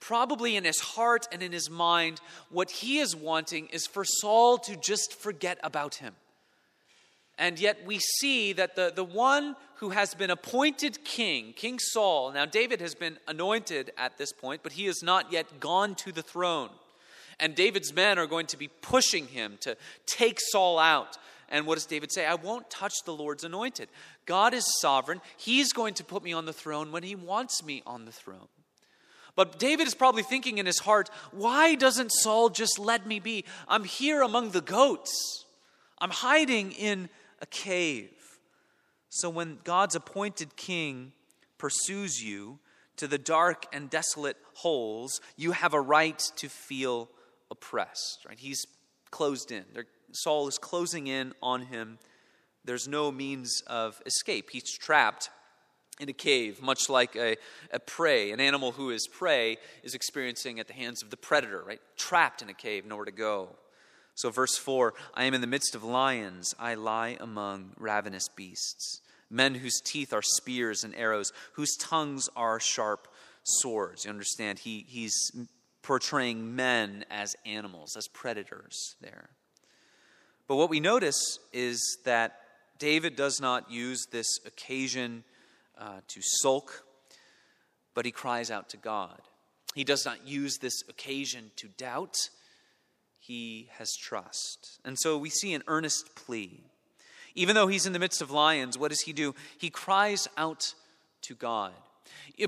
probably 0.00 0.56
in 0.56 0.64
his 0.64 0.80
heart 0.80 1.28
and 1.30 1.44
in 1.44 1.52
his 1.52 1.70
mind, 1.70 2.20
what 2.50 2.72
he 2.72 2.98
is 2.98 3.14
wanting 3.14 3.68
is 3.68 3.86
for 3.86 4.04
Saul 4.04 4.58
to 4.58 4.74
just 4.74 5.14
forget 5.14 5.60
about 5.62 5.96
him. 5.96 6.16
And 7.38 7.58
yet 7.58 7.86
we 7.86 8.00
see 8.00 8.52
that 8.54 8.74
the, 8.74 8.92
the 8.94 9.04
one 9.04 9.54
who 9.76 9.90
has 9.90 10.12
been 10.12 10.30
appointed 10.30 11.04
king, 11.04 11.52
King 11.54 11.78
Saul, 11.78 12.32
now 12.32 12.44
David 12.44 12.80
has 12.80 12.96
been 12.96 13.16
anointed 13.28 13.92
at 13.96 14.18
this 14.18 14.32
point, 14.32 14.64
but 14.64 14.72
he 14.72 14.86
has 14.86 15.02
not 15.02 15.32
yet 15.32 15.60
gone 15.60 15.94
to 15.96 16.10
the 16.10 16.22
throne. 16.22 16.70
And 17.38 17.54
David's 17.54 17.94
men 17.94 18.18
are 18.18 18.26
going 18.26 18.46
to 18.46 18.56
be 18.56 18.66
pushing 18.66 19.28
him 19.28 19.56
to 19.60 19.76
take 20.04 20.38
Saul 20.50 20.80
out. 20.80 21.16
And 21.48 21.64
what 21.64 21.76
does 21.76 21.86
David 21.86 22.12
say? 22.12 22.26
I 22.26 22.34
won't 22.34 22.68
touch 22.68 22.92
the 23.04 23.14
Lord's 23.14 23.44
anointed. 23.44 23.88
God 24.26 24.52
is 24.52 24.66
sovereign. 24.80 25.20
He's 25.36 25.72
going 25.72 25.94
to 25.94 26.04
put 26.04 26.24
me 26.24 26.32
on 26.32 26.44
the 26.44 26.52
throne 26.52 26.90
when 26.90 27.04
he 27.04 27.14
wants 27.14 27.64
me 27.64 27.82
on 27.86 28.04
the 28.04 28.12
throne. 28.12 28.48
But 29.36 29.60
David 29.60 29.86
is 29.86 29.94
probably 29.94 30.24
thinking 30.24 30.58
in 30.58 30.66
his 30.66 30.80
heart, 30.80 31.10
why 31.30 31.76
doesn't 31.76 32.10
Saul 32.10 32.48
just 32.48 32.80
let 32.80 33.06
me 33.06 33.20
be? 33.20 33.44
I'm 33.68 33.84
here 33.84 34.22
among 34.22 34.50
the 34.50 34.60
goats. 34.60 35.44
I'm 36.00 36.10
hiding 36.10 36.72
in 36.72 37.08
a 37.40 37.46
cave. 37.46 38.38
So 39.08 39.30
when 39.30 39.58
God's 39.64 39.94
appointed 39.94 40.56
king 40.56 41.12
pursues 41.56 42.22
you 42.22 42.58
to 42.96 43.06
the 43.06 43.18
dark 43.18 43.66
and 43.72 43.88
desolate 43.88 44.36
holes, 44.54 45.20
you 45.36 45.52
have 45.52 45.74
a 45.74 45.80
right 45.80 46.22
to 46.36 46.48
feel 46.48 47.08
oppressed. 47.50 48.24
Right? 48.28 48.38
He's 48.38 48.64
closed 49.10 49.50
in. 49.50 49.64
Saul 50.12 50.48
is 50.48 50.58
closing 50.58 51.06
in 51.06 51.32
on 51.42 51.62
him. 51.62 51.98
There's 52.64 52.88
no 52.88 53.10
means 53.10 53.62
of 53.66 54.00
escape. 54.04 54.50
He's 54.50 54.70
trapped 54.70 55.30
in 56.00 56.08
a 56.08 56.12
cave, 56.12 56.62
much 56.62 56.88
like 56.88 57.16
a, 57.16 57.36
a 57.72 57.80
prey, 57.80 58.30
an 58.30 58.40
animal 58.40 58.72
who 58.72 58.90
is 58.90 59.08
prey 59.08 59.58
is 59.82 59.94
experiencing 59.94 60.60
at 60.60 60.68
the 60.68 60.72
hands 60.72 61.02
of 61.02 61.10
the 61.10 61.16
predator, 61.16 61.62
right? 61.66 61.80
Trapped 61.96 62.42
in 62.42 62.48
a 62.48 62.54
cave, 62.54 62.84
nowhere 62.86 63.04
to 63.04 63.10
go. 63.10 63.56
So, 64.18 64.30
verse 64.30 64.58
4 64.58 64.94
I 65.14 65.24
am 65.24 65.34
in 65.34 65.40
the 65.40 65.46
midst 65.46 65.76
of 65.76 65.84
lions, 65.84 66.52
I 66.58 66.74
lie 66.74 67.16
among 67.20 67.70
ravenous 67.76 68.28
beasts, 68.28 69.00
men 69.30 69.54
whose 69.54 69.80
teeth 69.80 70.12
are 70.12 70.22
spears 70.22 70.82
and 70.82 70.92
arrows, 70.96 71.32
whose 71.52 71.76
tongues 71.76 72.28
are 72.34 72.58
sharp 72.58 73.06
swords. 73.44 74.04
You 74.04 74.10
understand? 74.10 74.58
He, 74.58 74.84
he's 74.88 75.14
portraying 75.82 76.56
men 76.56 77.04
as 77.12 77.36
animals, 77.46 77.96
as 77.96 78.08
predators 78.08 78.96
there. 79.00 79.30
But 80.48 80.56
what 80.56 80.68
we 80.68 80.80
notice 80.80 81.38
is 81.52 81.98
that 82.04 82.40
David 82.80 83.14
does 83.14 83.40
not 83.40 83.70
use 83.70 84.06
this 84.10 84.40
occasion 84.44 85.22
uh, 85.78 86.00
to 86.08 86.20
sulk, 86.22 86.84
but 87.94 88.04
he 88.04 88.10
cries 88.10 88.50
out 88.50 88.68
to 88.70 88.78
God. 88.78 89.20
He 89.76 89.84
does 89.84 90.04
not 90.04 90.26
use 90.26 90.58
this 90.58 90.82
occasion 90.88 91.52
to 91.54 91.68
doubt, 91.68 92.16
he 93.18 93.68
has 93.78 93.94
trust. 93.96 94.80
And 94.84 94.98
so 94.98 95.18
we 95.18 95.30
see 95.30 95.54
an 95.54 95.62
earnest 95.66 96.14
plea. 96.14 96.60
Even 97.34 97.54
though 97.54 97.66
he's 97.66 97.86
in 97.86 97.92
the 97.92 97.98
midst 97.98 98.22
of 98.22 98.30
lions, 98.30 98.78
what 98.78 98.88
does 98.88 99.02
he 99.02 99.12
do? 99.12 99.34
He 99.58 99.70
cries 99.70 100.28
out 100.36 100.74
to 101.22 101.34
God. 101.34 101.72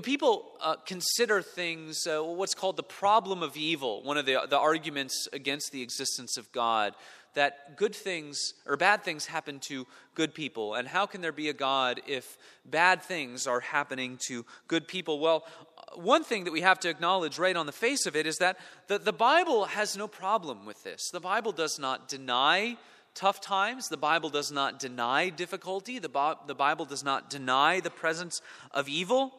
People 0.03 0.53
uh, 0.61 0.75
consider 0.85 1.41
things, 1.41 2.07
uh, 2.07 2.21
what's 2.23 2.55
called 2.55 2.77
the 2.77 2.83
problem 2.83 3.43
of 3.43 3.55
evil, 3.57 4.01
one 4.03 4.17
of 4.17 4.25
the, 4.25 4.39
the 4.49 4.57
arguments 4.57 5.27
against 5.33 5.71
the 5.71 5.81
existence 5.81 6.37
of 6.37 6.51
God 6.51 6.95
that 7.33 7.77
good 7.77 7.95
things 7.95 8.53
or 8.65 8.75
bad 8.75 9.03
things 9.03 9.25
happen 9.25 9.59
to 9.59 9.87
good 10.15 10.33
people. 10.33 10.73
And 10.75 10.87
how 10.87 11.05
can 11.05 11.21
there 11.21 11.31
be 11.31 11.49
a 11.49 11.53
God 11.53 12.01
if 12.07 12.37
bad 12.65 13.01
things 13.01 13.47
are 13.47 13.61
happening 13.61 14.17
to 14.27 14.45
good 14.67 14.87
people? 14.87 15.19
Well, 15.19 15.45
one 15.95 16.23
thing 16.23 16.45
that 16.45 16.53
we 16.53 16.61
have 16.61 16.79
to 16.81 16.89
acknowledge 16.89 17.39
right 17.39 17.55
on 17.55 17.65
the 17.65 17.71
face 17.71 18.05
of 18.05 18.15
it 18.15 18.27
is 18.27 18.37
that 18.37 18.57
the, 18.87 18.99
the 18.99 19.13
Bible 19.13 19.65
has 19.65 19.97
no 19.97 20.07
problem 20.07 20.65
with 20.65 20.83
this. 20.83 21.09
The 21.11 21.19
Bible 21.19 21.51
does 21.51 21.79
not 21.79 22.07
deny 22.07 22.77
tough 23.13 23.41
times. 23.41 23.89
The 23.89 23.97
Bible 23.97 24.29
does 24.29 24.51
not 24.51 24.79
deny 24.79 25.29
difficulty. 25.29 25.99
The, 25.99 26.37
the 26.47 26.55
Bible 26.55 26.85
does 26.85 27.03
not 27.03 27.29
deny 27.29 27.79
the 27.79 27.89
presence 27.89 28.41
of 28.71 28.87
evil. 28.87 29.33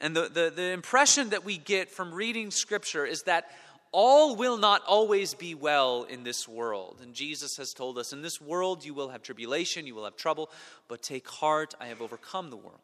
And 0.00 0.16
the, 0.16 0.22
the, 0.22 0.52
the 0.54 0.70
impression 0.72 1.30
that 1.30 1.44
we 1.44 1.58
get 1.58 1.90
from 1.90 2.12
reading 2.12 2.50
Scripture 2.50 3.06
is 3.06 3.22
that 3.22 3.50
all 3.92 4.36
will 4.36 4.56
not 4.56 4.82
always 4.86 5.34
be 5.34 5.54
well 5.54 6.04
in 6.04 6.24
this 6.24 6.48
world. 6.48 7.00
And 7.02 7.14
Jesus 7.14 7.56
has 7.58 7.72
told 7.72 7.98
us, 7.98 8.12
in 8.12 8.22
this 8.22 8.40
world 8.40 8.84
you 8.84 8.94
will 8.94 9.10
have 9.10 9.22
tribulation, 9.22 9.86
you 9.86 9.94
will 9.94 10.04
have 10.04 10.16
trouble, 10.16 10.50
but 10.88 11.02
take 11.02 11.28
heart, 11.28 11.74
I 11.78 11.86
have 11.86 12.00
overcome 12.00 12.50
the 12.50 12.56
world. 12.56 12.80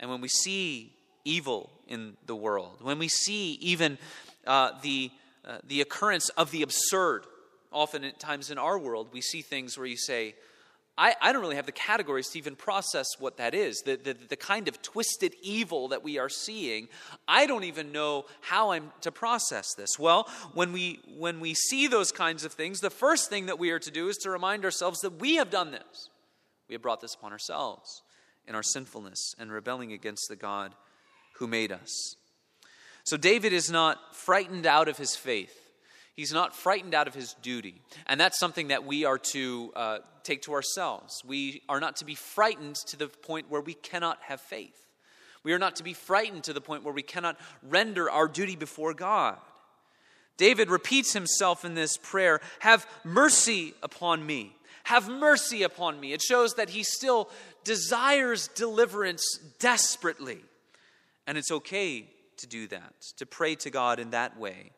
And 0.00 0.10
when 0.10 0.20
we 0.20 0.28
see 0.28 0.94
evil 1.24 1.70
in 1.86 2.16
the 2.26 2.36
world, 2.36 2.78
when 2.80 2.98
we 2.98 3.08
see 3.08 3.52
even 3.54 3.98
uh, 4.46 4.72
the, 4.82 5.10
uh, 5.44 5.58
the 5.66 5.80
occurrence 5.80 6.28
of 6.30 6.50
the 6.50 6.62
absurd, 6.62 7.24
often 7.72 8.04
at 8.04 8.18
times 8.18 8.50
in 8.50 8.58
our 8.58 8.78
world, 8.78 9.08
we 9.12 9.20
see 9.20 9.42
things 9.42 9.78
where 9.78 9.86
you 9.86 9.96
say, 9.96 10.34
I, 10.96 11.14
I 11.22 11.32
don't 11.32 11.40
really 11.40 11.56
have 11.56 11.66
the 11.66 11.72
categories 11.72 12.28
to 12.30 12.38
even 12.38 12.54
process 12.54 13.06
what 13.18 13.38
that 13.38 13.54
is. 13.54 13.80
The, 13.80 13.96
the, 13.96 14.14
the 14.28 14.36
kind 14.36 14.68
of 14.68 14.82
twisted 14.82 15.34
evil 15.40 15.88
that 15.88 16.04
we 16.04 16.18
are 16.18 16.28
seeing, 16.28 16.88
I 17.26 17.46
don't 17.46 17.64
even 17.64 17.92
know 17.92 18.26
how 18.42 18.72
I'm 18.72 18.92
to 19.00 19.10
process 19.10 19.74
this. 19.74 19.98
Well, 19.98 20.28
when 20.52 20.72
we, 20.72 21.00
when 21.16 21.40
we 21.40 21.54
see 21.54 21.86
those 21.86 22.12
kinds 22.12 22.44
of 22.44 22.52
things, 22.52 22.80
the 22.80 22.90
first 22.90 23.30
thing 23.30 23.46
that 23.46 23.58
we 23.58 23.70
are 23.70 23.78
to 23.78 23.90
do 23.90 24.08
is 24.08 24.18
to 24.18 24.30
remind 24.30 24.64
ourselves 24.64 25.00
that 25.00 25.18
we 25.18 25.36
have 25.36 25.48
done 25.48 25.70
this. 25.70 26.10
We 26.68 26.74
have 26.74 26.82
brought 26.82 27.00
this 27.00 27.14
upon 27.14 27.32
ourselves 27.32 28.02
in 28.46 28.54
our 28.54 28.62
sinfulness 28.62 29.34
and 29.38 29.50
rebelling 29.50 29.92
against 29.92 30.28
the 30.28 30.36
God 30.36 30.74
who 31.34 31.46
made 31.46 31.72
us. 31.72 32.16
So 33.04 33.16
David 33.16 33.52
is 33.52 33.70
not 33.70 34.14
frightened 34.14 34.66
out 34.66 34.88
of 34.88 34.96
his 34.96 35.16
faith. 35.16 35.58
He's 36.14 36.32
not 36.32 36.54
frightened 36.54 36.94
out 36.94 37.08
of 37.08 37.14
his 37.14 37.34
duty. 37.42 37.80
And 38.06 38.20
that's 38.20 38.38
something 38.38 38.68
that 38.68 38.84
we 38.84 39.04
are 39.04 39.18
to 39.18 39.72
uh, 39.74 39.98
take 40.22 40.42
to 40.42 40.52
ourselves. 40.52 41.22
We 41.26 41.62
are 41.68 41.80
not 41.80 41.96
to 41.96 42.04
be 42.04 42.14
frightened 42.14 42.76
to 42.86 42.96
the 42.96 43.08
point 43.08 43.50
where 43.50 43.60
we 43.60 43.74
cannot 43.74 44.18
have 44.22 44.40
faith. 44.40 44.76
We 45.42 45.52
are 45.52 45.58
not 45.58 45.76
to 45.76 45.82
be 45.82 45.94
frightened 45.94 46.44
to 46.44 46.52
the 46.52 46.60
point 46.60 46.84
where 46.84 46.94
we 46.94 47.02
cannot 47.02 47.36
render 47.62 48.10
our 48.10 48.28
duty 48.28 48.56
before 48.56 48.94
God. 48.94 49.38
David 50.36 50.70
repeats 50.70 51.12
himself 51.12 51.64
in 51.64 51.74
this 51.74 51.96
prayer 51.96 52.40
Have 52.60 52.86
mercy 53.04 53.74
upon 53.82 54.24
me. 54.24 54.54
Have 54.84 55.08
mercy 55.08 55.62
upon 55.62 55.98
me. 55.98 56.12
It 56.12 56.22
shows 56.22 56.54
that 56.54 56.70
he 56.70 56.82
still 56.82 57.30
desires 57.64 58.48
deliverance 58.48 59.38
desperately. 59.58 60.40
And 61.26 61.38
it's 61.38 61.50
okay 61.50 62.08
to 62.38 62.46
do 62.46 62.66
that, 62.68 62.94
to 63.16 63.26
pray 63.26 63.54
to 63.56 63.70
God 63.70 63.98
in 63.98 64.10
that 64.10 64.38
way 64.38 64.72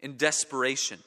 in 0.00 0.16
desperation. 0.16 1.00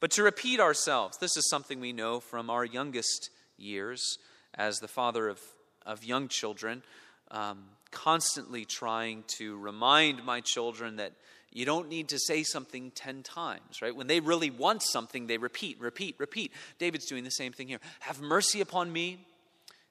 But 0.00 0.12
to 0.12 0.22
repeat 0.22 0.60
ourselves, 0.60 1.18
this 1.18 1.36
is 1.36 1.48
something 1.50 1.80
we 1.80 1.92
know 1.92 2.20
from 2.20 2.50
our 2.50 2.64
youngest 2.64 3.30
years 3.56 4.18
as 4.54 4.78
the 4.78 4.88
father 4.88 5.28
of, 5.28 5.40
of 5.84 6.04
young 6.04 6.28
children, 6.28 6.82
um, 7.30 7.64
constantly 7.90 8.64
trying 8.64 9.24
to 9.38 9.58
remind 9.58 10.24
my 10.24 10.40
children 10.40 10.96
that 10.96 11.12
You 11.50 11.64
don't 11.64 11.88
need 11.88 12.08
to 12.10 12.18
say 12.18 12.42
something 12.42 12.90
10 12.90 13.22
times, 13.22 13.80
right? 13.80 13.96
When 13.96 14.06
they 14.06 14.20
really 14.20 14.50
want 14.50 14.82
something, 14.82 15.26
they 15.26 15.38
repeat, 15.38 15.80
repeat, 15.80 16.16
repeat. 16.18 16.52
David's 16.78 17.06
doing 17.06 17.24
the 17.24 17.30
same 17.30 17.52
thing 17.52 17.68
here. 17.68 17.80
Have 18.00 18.20
mercy 18.20 18.60
upon 18.60 18.92
me. 18.92 19.26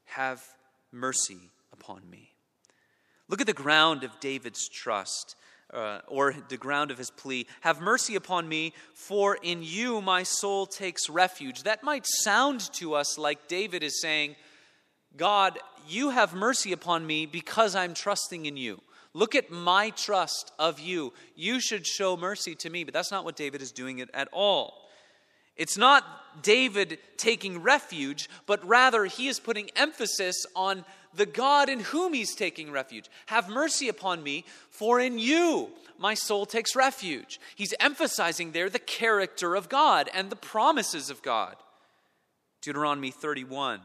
Have 0.05 0.43
mercy 0.91 1.49
upon 1.73 2.07
me. 2.09 2.29
Look 3.29 3.41
at 3.41 3.47
the 3.47 3.53
ground 3.53 4.03
of 4.03 4.19
David's 4.19 4.69
trust, 4.69 5.35
uh, 5.73 5.99
or 6.07 6.33
the 6.47 6.57
ground 6.57 6.91
of 6.91 6.97
his 6.97 7.11
plea. 7.11 7.45
Have 7.61 7.81
mercy 7.81 8.15
upon 8.15 8.47
me, 8.47 8.73
for 8.93 9.37
in 9.41 9.63
you 9.63 10.01
my 10.01 10.23
soul 10.23 10.65
takes 10.65 11.09
refuge. 11.09 11.63
That 11.63 11.83
might 11.83 12.05
sound 12.05 12.61
to 12.73 12.93
us 12.93 13.17
like 13.17 13.47
David 13.47 13.83
is 13.83 14.01
saying, 14.01 14.35
God, 15.15 15.59
you 15.87 16.11
have 16.11 16.33
mercy 16.33 16.71
upon 16.71 17.05
me 17.05 17.25
because 17.25 17.75
I'm 17.75 17.93
trusting 17.93 18.45
in 18.45 18.55
you. 18.55 18.81
Look 19.13 19.35
at 19.35 19.49
my 19.49 19.89
trust 19.91 20.51
of 20.59 20.79
you. 20.79 21.11
You 21.35 21.59
should 21.59 21.87
show 21.87 22.15
mercy 22.15 22.55
to 22.55 22.69
me. 22.69 22.83
But 22.83 22.93
that's 22.93 23.11
not 23.11 23.25
what 23.25 23.35
David 23.35 23.61
is 23.61 23.71
doing 23.71 23.99
it 23.99 24.09
at 24.13 24.27
all. 24.31 24.87
It's 25.55 25.77
not 25.77 26.03
David 26.43 26.99
taking 27.17 27.63
refuge, 27.63 28.29
but 28.45 28.65
rather 28.67 29.05
he 29.05 29.27
is 29.27 29.39
putting 29.39 29.71
emphasis 29.75 30.45
on 30.55 30.85
the 31.17 31.25
God 31.25 31.69
in 31.69 31.81
whom 31.81 32.13
he's 32.13 32.35
taking 32.35 32.71
refuge. 32.71 33.09
Have 33.27 33.49
mercy 33.49 33.89
upon 33.89 34.23
me, 34.23 34.45
for 34.69 34.99
in 34.99 35.19
you 35.19 35.69
my 35.97 36.13
soul 36.13 36.45
takes 36.45 36.75
refuge. 36.75 37.39
He's 37.55 37.73
emphasizing 37.79 38.51
there 38.51 38.69
the 38.69 38.79
character 38.79 39.55
of 39.55 39.69
God 39.69 40.09
and 40.13 40.29
the 40.29 40.35
promises 40.35 41.09
of 41.09 41.21
God. 41.21 41.55
Deuteronomy 42.61 43.11
31. 43.11 43.79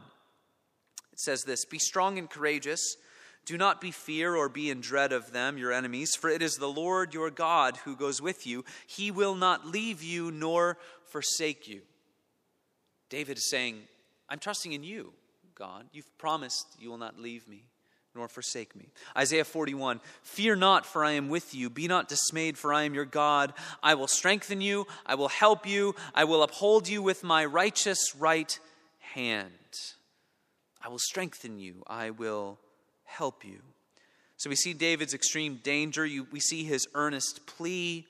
It 1.11 1.19
says 1.19 1.43
this 1.43 1.65
Be 1.65 1.79
strong 1.79 2.17
and 2.17 2.29
courageous. 2.29 2.97
Do 3.45 3.57
not 3.57 3.81
be 3.81 3.91
fear 3.91 4.35
or 4.35 4.47
be 4.47 4.69
in 4.69 4.79
dread 4.79 5.11
of 5.11 5.33
them, 5.33 5.57
your 5.57 5.73
enemies, 5.73 6.15
for 6.15 6.29
it 6.29 6.41
is 6.41 6.55
the 6.55 6.69
Lord 6.69 7.13
your 7.13 7.29
God 7.29 7.75
who 7.77 7.97
goes 7.97 8.21
with 8.21 8.47
you. 8.47 8.63
He 8.87 9.11
will 9.11 9.35
not 9.35 9.67
leave 9.67 10.01
you 10.01 10.31
nor 10.31 10.77
forsake 11.07 11.67
you. 11.67 11.81
David 13.09 13.37
is 13.37 13.49
saying, 13.49 13.81
I'm 14.29 14.39
trusting 14.39 14.71
in 14.71 14.83
you, 14.83 15.11
God. 15.55 15.85
You've 15.91 16.17
promised 16.17 16.67
you 16.79 16.89
will 16.89 16.97
not 16.97 17.19
leave 17.19 17.47
me 17.47 17.63
nor 18.15 18.27
forsake 18.27 18.75
me. 18.75 18.89
Isaiah 19.17 19.45
41 19.45 19.99
Fear 20.21 20.57
not, 20.57 20.85
for 20.85 21.03
I 21.03 21.11
am 21.11 21.29
with 21.29 21.55
you. 21.55 21.69
Be 21.69 21.87
not 21.87 22.07
dismayed, 22.07 22.57
for 22.57 22.73
I 22.73 22.83
am 22.83 22.93
your 22.93 23.05
God. 23.05 23.53
I 23.81 23.95
will 23.95 24.07
strengthen 24.07 24.61
you, 24.61 24.87
I 25.05 25.15
will 25.15 25.29
help 25.29 25.67
you, 25.67 25.95
I 26.13 26.23
will 26.25 26.43
uphold 26.43 26.87
you 26.87 27.01
with 27.01 27.23
my 27.23 27.45
righteous 27.45 28.15
right 28.17 28.57
hand. 28.99 29.51
I 30.81 30.89
will 30.89 30.99
strengthen 30.99 31.59
you, 31.59 31.83
I 31.87 32.11
will 32.11 32.59
help 33.05 33.45
you. 33.45 33.59
So 34.37 34.49
we 34.49 34.55
see 34.55 34.73
David's 34.73 35.13
extreme 35.13 35.61
danger. 35.63 36.05
You, 36.05 36.27
we 36.31 36.39
see 36.39 36.65
his 36.65 36.85
earnest 36.95 37.45
plea 37.47 38.05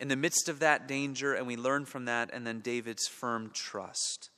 in 0.00 0.08
the 0.08 0.16
midst 0.16 0.48
of 0.48 0.60
that 0.60 0.88
danger, 0.88 1.34
and 1.34 1.46
we 1.46 1.56
learn 1.56 1.84
from 1.84 2.06
that, 2.06 2.30
and 2.32 2.46
then 2.46 2.60
David's 2.60 3.06
firm 3.06 3.50
trust. 3.54 4.30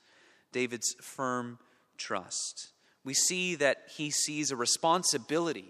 David's 0.52 0.94
firm 1.00 1.58
trust. 1.98 2.68
We 3.04 3.14
see 3.14 3.54
that 3.56 3.84
he 3.96 4.10
sees 4.10 4.50
a 4.50 4.56
responsibility 4.56 5.68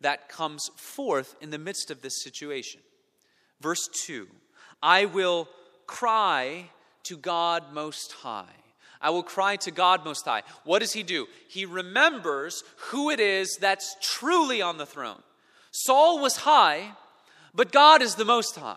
that 0.00 0.28
comes 0.28 0.70
forth 0.76 1.34
in 1.40 1.50
the 1.50 1.58
midst 1.58 1.90
of 1.90 2.02
this 2.02 2.22
situation. 2.22 2.80
Verse 3.60 3.88
2 4.04 4.26
I 4.82 5.06
will 5.06 5.48
cry 5.86 6.70
to 7.04 7.16
God 7.16 7.72
Most 7.72 8.12
High. 8.12 8.44
I 9.00 9.10
will 9.10 9.22
cry 9.22 9.56
to 9.56 9.70
God 9.70 10.04
Most 10.04 10.24
High. 10.24 10.42
What 10.64 10.78
does 10.78 10.92
he 10.92 11.02
do? 11.02 11.26
He 11.48 11.66
remembers 11.66 12.64
who 12.88 13.10
it 13.10 13.20
is 13.20 13.58
that's 13.60 13.96
truly 14.00 14.62
on 14.62 14.78
the 14.78 14.86
throne. 14.86 15.22
Saul 15.70 16.20
was 16.20 16.38
high, 16.38 16.92
but 17.54 17.72
God 17.72 18.00
is 18.00 18.14
the 18.14 18.24
Most 18.24 18.56
High. 18.56 18.76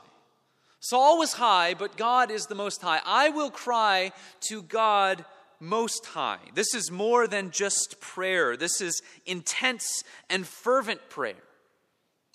Saul 0.79 1.17
was 1.17 1.33
high, 1.33 1.73
but 1.73 1.97
God 1.97 2.31
is 2.31 2.45
the 2.45 2.55
Most 2.55 2.81
High. 2.81 3.01
I 3.05 3.29
will 3.29 3.49
cry 3.49 4.11
to 4.41 4.61
God 4.61 5.25
Most 5.59 6.05
High. 6.07 6.39
This 6.53 6.73
is 6.73 6.91
more 6.91 7.27
than 7.27 7.51
just 7.51 7.99
prayer, 7.99 8.55
this 8.57 8.81
is 8.81 9.01
intense 9.25 10.03
and 10.29 10.47
fervent 10.47 11.09
prayer. 11.09 11.43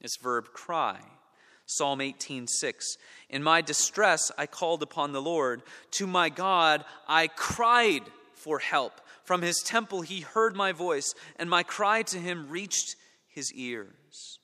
This 0.01 0.17
verb 0.17 0.49
cry. 0.53 1.01
Psalm 1.67 2.01
18:6. 2.01 2.97
In 3.31 3.43
my 3.43 3.61
distress 3.61 4.31
I 4.37 4.47
called 4.47 4.83
upon 4.83 5.13
the 5.13 5.23
Lord. 5.23 5.63
To 5.93 6.07
my 6.07 6.29
God 6.29 6.85
I 7.07 7.29
cried 7.29 8.03
for 8.35 8.59
help. 8.59 9.01
From 9.25 9.43
his 9.43 9.63
temple 9.63 10.03
he 10.03 10.21
heard 10.21 10.57
my 10.57 10.73
voice, 10.73 11.15
and 11.37 11.49
my 11.49 11.63
cry 11.63 12.03
to 12.03 12.19
him 12.19 12.49
reached 12.49 12.97
his 13.29 13.53
ears. 13.55 14.41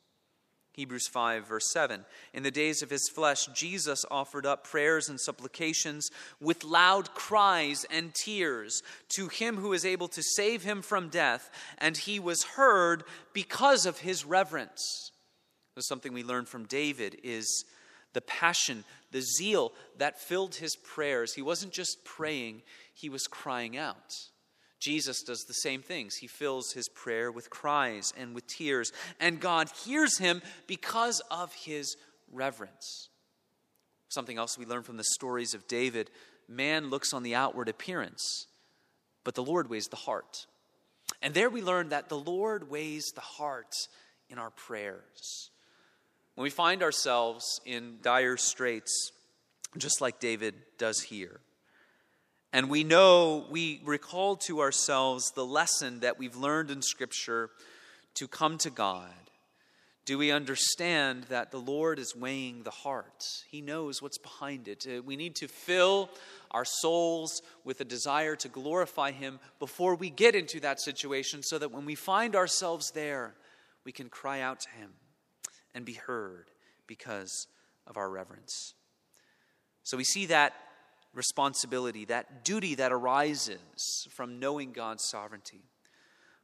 Hebrews 0.79 1.09
5, 1.09 1.49
verse 1.49 1.73
7. 1.73 2.05
In 2.33 2.45
the 2.45 2.53
days 2.53 2.83
of 2.83 2.91
his 2.91 3.09
flesh, 3.12 3.47
Jesus 3.47 4.05
offered 4.12 4.47
up 4.47 4.62
prayers 4.62 5.09
and 5.09 5.21
supplications 5.21 6.09
with 6.41 6.62
loud 6.62 7.14
cries 7.14 7.85
and 7.91 8.14
tears 8.14 8.85
to 9.09 9.27
him 9.27 9.57
who 9.57 9.73
is 9.73 9.85
able 9.85 10.07
to 10.07 10.23
save 10.23 10.62
him 10.62 10.81
from 10.81 11.09
death, 11.09 11.51
and 11.79 11.97
he 11.97 12.21
was 12.21 12.45
heard 12.45 13.03
because 13.33 13.87
of 13.87 13.99
his 13.99 14.25
reverence. 14.25 15.11
So 15.75 15.81
something 15.81 16.12
we 16.12 16.23
learn 16.23 16.45
from 16.45 16.64
David 16.64 17.19
is 17.25 17.64
the 18.12 18.21
passion, 18.21 18.85
the 19.11 19.23
zeal 19.23 19.73
that 19.97 20.21
filled 20.21 20.55
his 20.55 20.77
prayers. 20.77 21.35
He 21.35 21.43
wasn't 21.43 21.73
just 21.73 22.05
praying, 22.05 22.62
he 22.95 23.09
was 23.09 23.27
crying 23.27 23.77
out. 23.77 24.14
Jesus 24.79 25.23
does 25.23 25.45
the 25.45 25.55
same 25.55 25.83
things. 25.83 26.17
He 26.17 26.27
fills 26.27 26.73
his 26.73 26.88
prayer 26.88 27.33
with 27.33 27.51
cries 27.51 28.12
and 28.17 28.35
with 28.35 28.47
tears, 28.47 28.93
and 29.19 29.41
God 29.41 29.69
hears 29.85 30.19
him 30.19 30.41
because 30.67 31.21
of 31.31 31.53
his 31.53 31.97
reverence. 32.33 33.09
Something 34.09 34.38
else 34.38 34.57
we 34.57 34.67
learn 34.67 34.83
from 34.83 34.97
the 34.97 35.05
stories 35.05 35.55
of 35.55 35.67
David 35.69 36.11
man 36.49 36.88
looks 36.88 37.12
on 37.12 37.23
the 37.23 37.35
outward 37.35 37.69
appearance, 37.69 38.47
but 39.23 39.35
the 39.35 39.45
Lord 39.45 39.69
weighs 39.69 39.88
the 39.88 39.97
heart. 39.97 40.47
And 41.21 41.35
there 41.35 41.51
we 41.51 41.62
learn 41.62 41.91
that 41.91 42.09
the 42.09 42.19
Lord 42.19 42.71
weighs 42.71 43.12
the 43.14 43.21
heart 43.21 43.75
in 44.31 44.38
our 44.38 44.51
prayers. 44.51 45.51
When 46.35 46.45
we 46.45 46.51
find 46.51 46.83
ourselves 46.83 47.61
in 47.67 47.99
dire 48.03 48.37
straits, 48.37 49.12
just 49.77 50.01
like 50.01 50.21
David 50.21 50.55
does 50.79 51.01
here, 51.01 51.41
and 52.53 52.71
we 52.71 52.85
know, 52.85 53.47
we 53.51 53.81
recall 53.85 54.37
to 54.37 54.61
ourselves 54.61 55.33
the 55.35 55.45
lesson 55.45 56.01
that 56.01 56.19
we've 56.19 56.37
learned 56.37 56.71
in 56.71 56.81
Scripture 56.81 57.51
to 58.15 58.27
come 58.27 58.59
to 58.59 58.71
God, 58.71 59.11
do 60.07 60.17
we 60.17 60.31
understand 60.31 61.25
that 61.25 61.51
the 61.51 61.61
Lord 61.61 61.99
is 61.99 62.17
weighing 62.17 62.63
the 62.63 62.71
heart? 62.71 63.23
He 63.51 63.61
knows 63.61 64.01
what's 64.01 64.17
behind 64.17 64.67
it. 64.67 64.87
Uh, 64.89 65.03
we 65.03 65.17
need 65.17 65.37
to 65.37 65.49
fill 65.49 66.09
our 66.51 66.65
souls 66.65 67.43
with 67.63 67.83
a 67.83 67.85
desire 67.85 68.35
to 68.37 68.49
glorify 68.49 69.11
Him 69.11 69.39
before 69.59 69.95
we 69.95 70.09
get 70.09 70.35
into 70.35 70.61
that 70.61 70.81
situation 70.81 71.43
so 71.43 71.59
that 71.59 71.73
when 71.73 71.85
we 71.85 71.95
find 71.95 72.35
ourselves 72.35 72.91
there, 72.93 73.35
we 73.85 73.93
can 73.93 74.09
cry 74.09 74.41
out 74.41 74.61
to 74.61 74.71
Him 74.71 74.93
and 75.75 75.85
be 75.85 75.93
heard 75.93 76.47
because 76.87 77.47
of 77.87 77.99
our 77.99 78.09
reverence. 78.09 78.73
So 79.83 79.99
we 79.99 80.05
see 80.05 80.25
that 80.27 80.55
responsibility, 81.19 82.07
that 82.07 82.45
duty 82.45 82.77
that 82.77 82.93
arises 82.93 84.09
from 84.11 84.41
knowing 84.41 84.73
God's 84.73 85.05
sovereignty. 85.05 85.61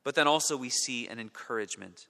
But 0.03 0.15
then 0.15 0.29
also 0.29 0.57
we 0.59 0.69
see 0.69 1.09
an 1.09 1.19
encouragement. 1.19 2.09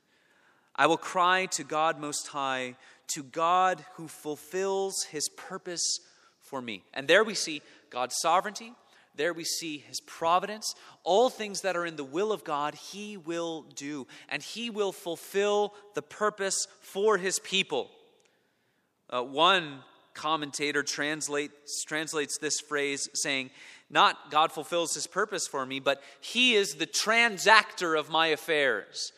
I 0.75 0.89
will 0.89 0.97
cry 0.97 1.47
to 1.53 1.63
God 1.63 2.01
Most 2.01 2.27
High, 2.29 2.75
to 3.09 3.23
God 3.23 3.85
who 3.95 4.09
fulfills 4.09 5.05
his 5.05 5.29
purpose 5.29 6.01
for 6.41 6.61
me. 6.61 6.83
And 6.93 7.07
there 7.07 7.23
we 7.23 7.35
see 7.35 7.63
God's 7.91 8.17
sovereignty. 8.19 8.73
There 9.15 9.33
we 9.33 9.45
see 9.45 9.79
his 9.79 10.01
providence. 10.01 10.75
All 11.05 11.31
things 11.31 11.61
that 11.61 11.77
are 11.77 11.87
in 11.87 11.95
the 11.95 12.03
will 12.03 12.33
of 12.33 12.43
God, 12.43 12.75
he 12.75 13.17
will 13.17 13.63
do. 13.77 14.09
And 14.29 14.43
he 14.43 14.71
will 14.71 14.91
fulfill 14.91 15.75
the 15.95 16.03
purpose 16.03 16.67
for 16.81 17.17
his 17.19 17.39
people. 17.39 17.91
Uh, 19.09 19.23
one 19.23 19.85
commentator 20.15 20.83
translates, 20.83 21.85
translates 21.85 22.39
this 22.39 22.61
phrase 22.61 23.09
saying, 23.15 23.51
Not 23.91 24.31
God 24.31 24.53
fulfills 24.53 24.95
his 24.95 25.07
purpose 25.07 25.47
for 25.47 25.67
me, 25.67 25.81
but 25.81 26.03
he 26.21 26.55
is 26.55 26.75
the 26.75 26.87
transactor 26.87 27.99
of 27.99 28.11
my 28.11 28.29
affairs. 28.29 29.13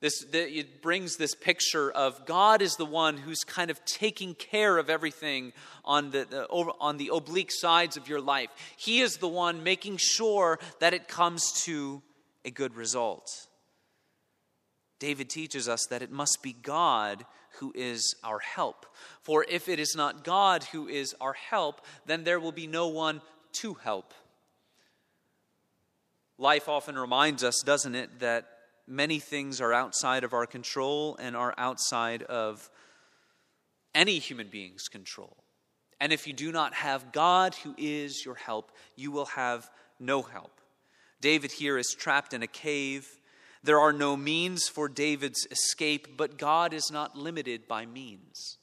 This, 0.00 0.22
the, 0.24 0.58
it 0.58 0.82
brings 0.82 1.16
this 1.16 1.34
picture 1.34 1.90
of 1.90 2.26
God 2.26 2.60
is 2.60 2.76
the 2.76 2.84
one 2.84 3.16
who's 3.16 3.42
kind 3.42 3.70
of 3.70 3.82
taking 3.86 4.34
care 4.34 4.76
of 4.76 4.90
everything 4.90 5.54
on 5.82 6.10
the, 6.10 6.26
the, 6.28 6.46
on 6.46 6.98
the 6.98 7.10
oblique 7.12 7.50
sides 7.50 7.96
of 7.96 8.06
your 8.06 8.20
life. 8.20 8.50
He 8.76 9.00
is 9.00 9.16
the 9.16 9.28
one 9.28 9.62
making 9.62 9.96
sure 9.96 10.58
that 10.80 10.92
it 10.92 11.08
comes 11.08 11.50
to 11.62 12.02
a 12.44 12.50
good 12.50 12.74
result. 12.74 13.30
David 14.98 15.30
teaches 15.30 15.68
us 15.68 15.86
that 15.90 16.02
it 16.02 16.10
must 16.10 16.42
be 16.42 16.52
God 16.52 17.24
who 17.58 17.72
is 17.74 18.14
our 18.22 18.38
help. 18.38 18.86
For 19.22 19.44
if 19.48 19.68
it 19.68 19.78
is 19.78 19.94
not 19.96 20.24
God 20.24 20.64
who 20.64 20.88
is 20.88 21.14
our 21.20 21.34
help, 21.34 21.80
then 22.06 22.24
there 22.24 22.40
will 22.40 22.52
be 22.52 22.66
no 22.66 22.88
one 22.88 23.20
to 23.54 23.74
help. 23.74 24.12
Life 26.38 26.68
often 26.68 26.98
reminds 26.98 27.44
us, 27.44 27.62
doesn't 27.64 27.94
it, 27.94 28.20
that 28.20 28.46
many 28.86 29.18
things 29.18 29.60
are 29.60 29.72
outside 29.72 30.24
of 30.24 30.32
our 30.32 30.46
control 30.46 31.16
and 31.20 31.36
are 31.36 31.54
outside 31.56 32.22
of 32.24 32.68
any 33.94 34.18
human 34.18 34.48
being's 34.48 34.88
control. 34.88 35.36
And 36.00 36.12
if 36.12 36.26
you 36.26 36.32
do 36.32 36.50
not 36.50 36.74
have 36.74 37.12
God, 37.12 37.54
who 37.54 37.74
is 37.78 38.24
your 38.24 38.34
help, 38.34 38.72
you 38.96 39.10
will 39.12 39.26
have 39.26 39.70
no 40.00 40.22
help. 40.22 40.60
David 41.20 41.52
here 41.52 41.78
is 41.78 41.94
trapped 41.96 42.34
in 42.34 42.42
a 42.42 42.48
cave. 42.48 43.08
There 43.64 43.80
are 43.80 43.94
no 43.94 44.14
means 44.14 44.68
for 44.68 44.90
David's 44.90 45.46
escape, 45.50 46.18
but 46.18 46.36
God 46.36 46.74
is 46.74 46.90
not 46.92 47.16
limited 47.16 47.66
by 47.66 47.86
means. 47.86 48.58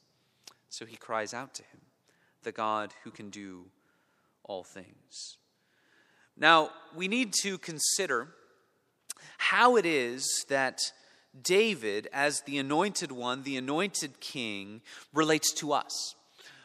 So 0.68 0.86
he 0.86 0.96
cries 0.96 1.34
out 1.34 1.54
to 1.54 1.62
him, 1.64 1.80
the 2.44 2.52
God 2.52 2.94
who 3.02 3.10
can 3.10 3.28
do 3.28 3.64
all 4.44 4.62
things. 4.62 5.38
Now, 6.36 6.70
we 6.94 7.08
need 7.08 7.32
to 7.42 7.58
consider 7.58 8.28
how 9.38 9.74
it 9.74 9.84
is 9.84 10.44
that 10.48 10.80
David, 11.42 12.08
as 12.12 12.42
the 12.42 12.58
anointed 12.58 13.10
one, 13.10 13.42
the 13.42 13.56
anointed 13.56 14.20
king, 14.20 14.82
relates 15.12 15.52
to 15.54 15.72
us. 15.72 16.14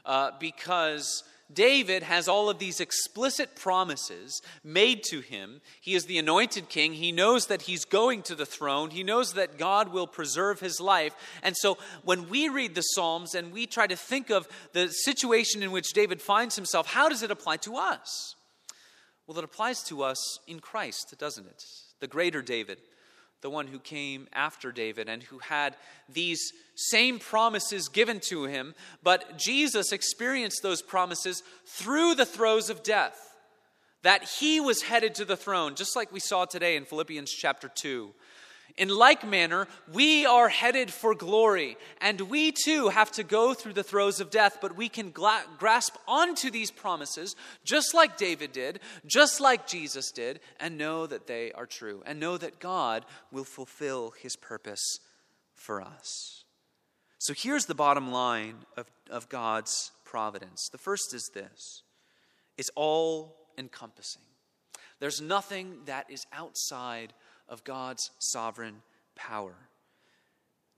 Uh, 0.06 0.30
because 0.39 1.23
David 1.52 2.04
has 2.04 2.28
all 2.28 2.50
of 2.50 2.60
these 2.60 2.82
explicit 2.82 3.56
promises 3.56 4.42
made 4.64 5.04
to 5.04 5.22
him. 5.22 5.62
He 5.80 5.96
is 5.96 6.06
the 6.06 6.18
anointed 6.18 6.68
king. 6.68 6.94
He 6.94 7.12
knows 7.12 7.48
that 7.48 7.64
he's 7.64 7.86
going 7.86 8.22
to 8.24 8.36
the 8.36 8.46
throne. 8.46 8.90
He 8.90 9.04
knows 9.04 9.34
that 9.34 9.58
God 9.58 9.94
will 9.94 10.08
preserve 10.08 10.60
his 10.60 10.82
life. 10.82 11.16
And 11.42 11.56
so 11.56 11.78
when 12.04 12.30
we 12.30 12.50
read 12.50 12.76
the 12.76 12.82
Psalms 12.82 13.34
and 13.34 13.54
we 13.54 13.66
try 13.66 13.88
to 13.88 13.96
think 13.96 14.30
of 14.30 14.48
the 14.74 14.90
situation 14.90 15.64
in 15.64 15.72
which 15.72 15.94
David 15.94 16.22
finds 16.22 16.58
himself, 16.58 16.88
how 16.88 17.08
does 17.08 17.24
it 17.24 17.32
apply 17.32 17.58
to 17.58 17.78
us? 17.78 18.36
Well, 19.26 19.38
it 19.38 19.44
applies 19.44 19.84
to 19.84 20.04
us 20.04 20.40
in 20.48 20.60
Christ, 20.60 21.16
doesn't 21.18 21.48
it? 21.48 21.64
The 22.00 22.08
greater 22.08 22.42
David 22.42 22.80
the 23.41 23.50
one 23.50 23.67
who 23.67 23.80
came 23.80 24.28
after 24.34 24.71
David 24.71 25.08
and 25.08 25.23
who 25.23 25.39
had 25.39 25.76
these 26.10 26.52
same 26.76 27.19
promises 27.19 27.88
given 27.88 28.19
to 28.30 28.45
him, 28.45 28.73
but 29.04 29.38
Jesus 29.38 29.91
experienced 29.91 30.63
those 30.63 30.82
promises 30.82 31.43
through 31.65 32.15
the 32.15 32.26
throes 32.26 32.69
of 32.69 32.84
death. 32.84 33.36
That 34.04 34.23
he 34.23 34.60
was 34.60 34.84
headed 34.84 35.15
to 35.15 35.26
the 35.26 35.36
throne, 35.36 35.76
just 35.76 35.95
like 35.95 36.12
we 36.12 36.19
saw 36.19 36.45
today 36.45 36.76
in 36.76 36.86
Philippians 36.86 37.32
chapter 37.32 37.69
2. 37.73 38.13
In 38.76 38.90
like 38.90 39.28
manner, 39.28 39.68
we 39.92 40.26
are 40.26 40.50
headed 40.50 40.92
for 40.92 41.16
glory, 41.16 41.78
and 42.00 42.22
we 42.22 42.52
too 42.52 42.90
have 42.90 43.12
to 43.14 43.24
go 43.24 43.54
through 43.54 43.74
the 43.74 43.84
throes 43.84 44.20
of 44.20 44.30
death, 44.30 44.60
but 44.62 44.76
we 44.76 44.90
can 44.90 45.10
gla- 45.10 45.46
grasp 45.58 45.96
onto 46.08 46.52
these 46.52 46.70
promises 46.70 47.36
just 47.64 47.96
like 47.96 48.18
David 48.18 48.52
did, 48.52 48.80
just 49.06 49.40
like 49.42 49.66
Jesus 49.66 50.12
did, 50.12 50.40
and 50.60 50.78
know 50.78 51.08
that 51.08 51.28
they 51.28 51.52
are 51.54 51.66
true, 51.66 52.04
and 52.06 52.20
know 52.20 52.38
that 52.38 52.60
God 52.60 53.06
will 53.32 53.44
fulfill 53.44 54.12
his 54.12 54.36
purpose 54.36 55.00
for 55.56 55.82
us. 55.82 56.44
So 57.20 57.34
here's 57.36 57.66
the 57.66 57.76
bottom 57.76 58.12
line 58.12 58.58
of, 58.76 58.86
of 59.10 59.28
God's 59.28 59.92
providence. 60.06 60.70
The 60.72 60.78
first 60.78 61.14
is 61.14 61.32
this 61.34 61.82
it's 62.58 62.72
all 62.76 63.36
encompassing. 63.58 64.22
There's 65.00 65.22
nothing 65.22 65.78
that 65.86 66.10
is 66.10 66.26
outside 66.34 67.14
of 67.50 67.64
God's 67.64 68.12
sovereign 68.20 68.82
power. 69.16 69.56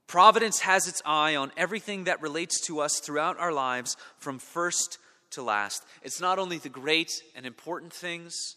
Providence 0.06 0.60
has 0.60 0.88
its 0.88 1.02
eye 1.04 1.36
on 1.36 1.52
everything 1.56 2.04
that 2.04 2.20
relates 2.20 2.60
to 2.66 2.80
us 2.80 2.98
throughout 2.98 3.38
our 3.38 3.52
lives 3.52 3.96
from 4.18 4.38
first 4.38 4.98
to 5.30 5.42
last. 5.42 5.84
It's 6.02 6.20
not 6.20 6.38
only 6.38 6.58
the 6.58 6.68
great 6.68 7.12
and 7.36 7.46
important 7.46 7.92
things, 7.92 8.56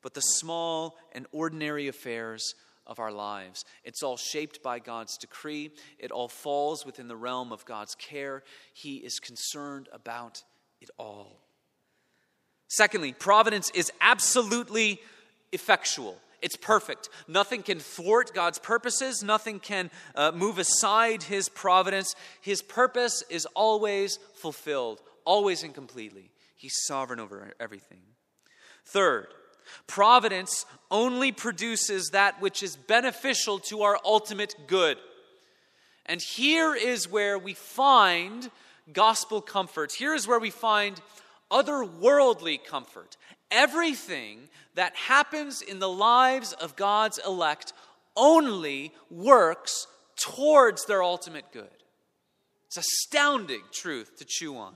but 0.00 0.14
the 0.14 0.20
small 0.20 0.96
and 1.12 1.26
ordinary 1.32 1.88
affairs 1.88 2.54
of 2.86 2.98
our 2.98 3.12
lives. 3.12 3.64
It's 3.84 4.02
all 4.02 4.16
shaped 4.16 4.62
by 4.62 4.78
God's 4.78 5.16
decree, 5.16 5.70
it 5.98 6.10
all 6.10 6.28
falls 6.28 6.84
within 6.84 7.08
the 7.08 7.16
realm 7.16 7.52
of 7.52 7.64
God's 7.64 7.94
care. 7.94 8.42
He 8.72 8.96
is 8.96 9.18
concerned 9.18 9.88
about 9.92 10.42
it 10.80 10.90
all. 10.98 11.40
Secondly, 12.68 13.12
providence 13.12 13.70
is 13.74 13.92
absolutely 14.00 15.00
effectual. 15.52 16.16
It's 16.42 16.56
perfect. 16.56 17.08
Nothing 17.28 17.62
can 17.62 17.78
thwart 17.78 18.34
God's 18.34 18.58
purposes, 18.58 19.22
nothing 19.22 19.60
can 19.60 19.90
uh, 20.14 20.32
move 20.32 20.58
aside 20.58 21.22
His 21.22 21.48
providence. 21.48 22.14
His 22.40 22.60
purpose 22.60 23.22
is 23.30 23.46
always 23.54 24.18
fulfilled, 24.34 25.00
always 25.24 25.62
and 25.62 25.72
completely. 25.72 26.30
He's 26.56 26.74
sovereign 26.84 27.20
over 27.20 27.52
everything. 27.60 28.00
Third, 28.84 29.28
providence 29.86 30.66
only 30.90 31.32
produces 31.32 32.10
that 32.10 32.40
which 32.40 32.62
is 32.62 32.76
beneficial 32.76 33.60
to 33.60 33.82
our 33.82 33.98
ultimate 34.04 34.54
good. 34.66 34.98
And 36.06 36.20
here 36.20 36.74
is 36.74 37.08
where 37.08 37.38
we 37.38 37.54
find 37.54 38.50
gospel 38.92 39.40
comfort. 39.40 39.92
Here 39.92 40.14
is 40.14 40.26
where 40.26 40.40
we 40.40 40.50
find 40.50 41.00
otherworldly 41.50 42.64
comfort. 42.64 43.16
Everything 43.52 44.48
that 44.74 44.96
happens 44.96 45.62
in 45.62 45.78
the 45.78 45.88
lives 45.88 46.52
of 46.54 46.74
God's 46.74 47.20
elect 47.26 47.72
only 48.16 48.92
works 49.10 49.86
towards 50.16 50.86
their 50.86 51.02
ultimate 51.02 51.52
good. 51.52 51.68
It's 52.66 52.78
astounding 52.78 53.62
truth 53.70 54.16
to 54.18 54.24
chew 54.24 54.56
on. 54.56 54.74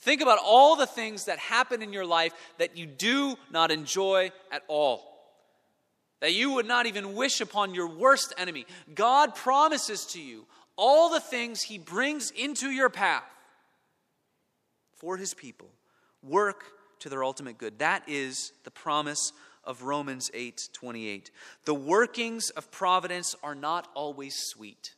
Think 0.00 0.20
about 0.20 0.38
all 0.44 0.76
the 0.76 0.86
things 0.86 1.24
that 1.24 1.38
happen 1.38 1.82
in 1.82 1.92
your 1.92 2.06
life 2.06 2.32
that 2.58 2.76
you 2.76 2.86
do 2.86 3.36
not 3.50 3.70
enjoy 3.70 4.30
at 4.50 4.62
all. 4.68 5.16
That 6.20 6.34
you 6.34 6.52
would 6.52 6.66
not 6.66 6.86
even 6.86 7.14
wish 7.14 7.40
upon 7.40 7.74
your 7.74 7.88
worst 7.88 8.34
enemy. 8.38 8.66
God 8.94 9.34
promises 9.34 10.04
to 10.06 10.20
you 10.20 10.46
all 10.76 11.10
the 11.10 11.20
things 11.20 11.62
He 11.62 11.78
brings 11.78 12.30
into 12.30 12.70
your 12.70 12.88
path 12.88 13.24
for 14.96 15.16
His 15.16 15.34
people 15.34 15.68
work 16.22 16.64
to 17.00 17.08
their 17.08 17.24
ultimate 17.24 17.58
good. 17.58 17.78
That 17.78 18.02
is 18.06 18.52
the 18.64 18.70
promise 18.70 19.32
of 19.64 19.82
Romans 19.82 20.30
8 20.32 20.68
28. 20.72 21.30
The 21.64 21.74
workings 21.74 22.50
of 22.50 22.70
providence 22.70 23.34
are 23.42 23.54
not 23.54 23.88
always 23.94 24.36
sweet. 24.36 24.94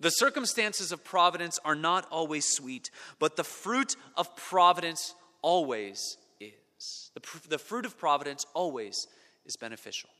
The 0.00 0.10
circumstances 0.10 0.92
of 0.92 1.04
providence 1.04 1.58
are 1.64 1.74
not 1.74 2.06
always 2.10 2.44
sweet, 2.46 2.90
but 3.18 3.36
the 3.36 3.44
fruit 3.44 3.96
of 4.16 4.34
providence 4.36 5.14
always 5.42 6.18
is. 6.40 7.10
The, 7.14 7.20
pr- 7.20 7.48
the 7.48 7.58
fruit 7.58 7.86
of 7.86 7.96
providence 7.96 8.44
always 8.52 9.06
is 9.46 9.56
beneficial. 9.56 10.10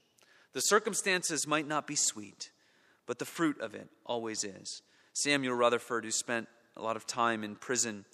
The 0.53 0.61
circumstances 0.61 1.47
might 1.47 1.67
not 1.67 1.87
be 1.87 1.97
sweet, 1.97 2.51
but 3.07 3.19
the 3.19 3.25
fruit 3.25 3.61
of 3.61 3.75
it 3.75 3.89
always 4.07 4.45
is. 4.45 4.83
Samuel 5.13 5.55
Rutherford, 5.55 6.05
who 6.05 6.11
spent 6.11 6.49
a 6.77 6.83
lot 6.83 6.97
of 6.97 7.07
time 7.07 7.43
in 7.45 7.57
prison, 7.57 8.05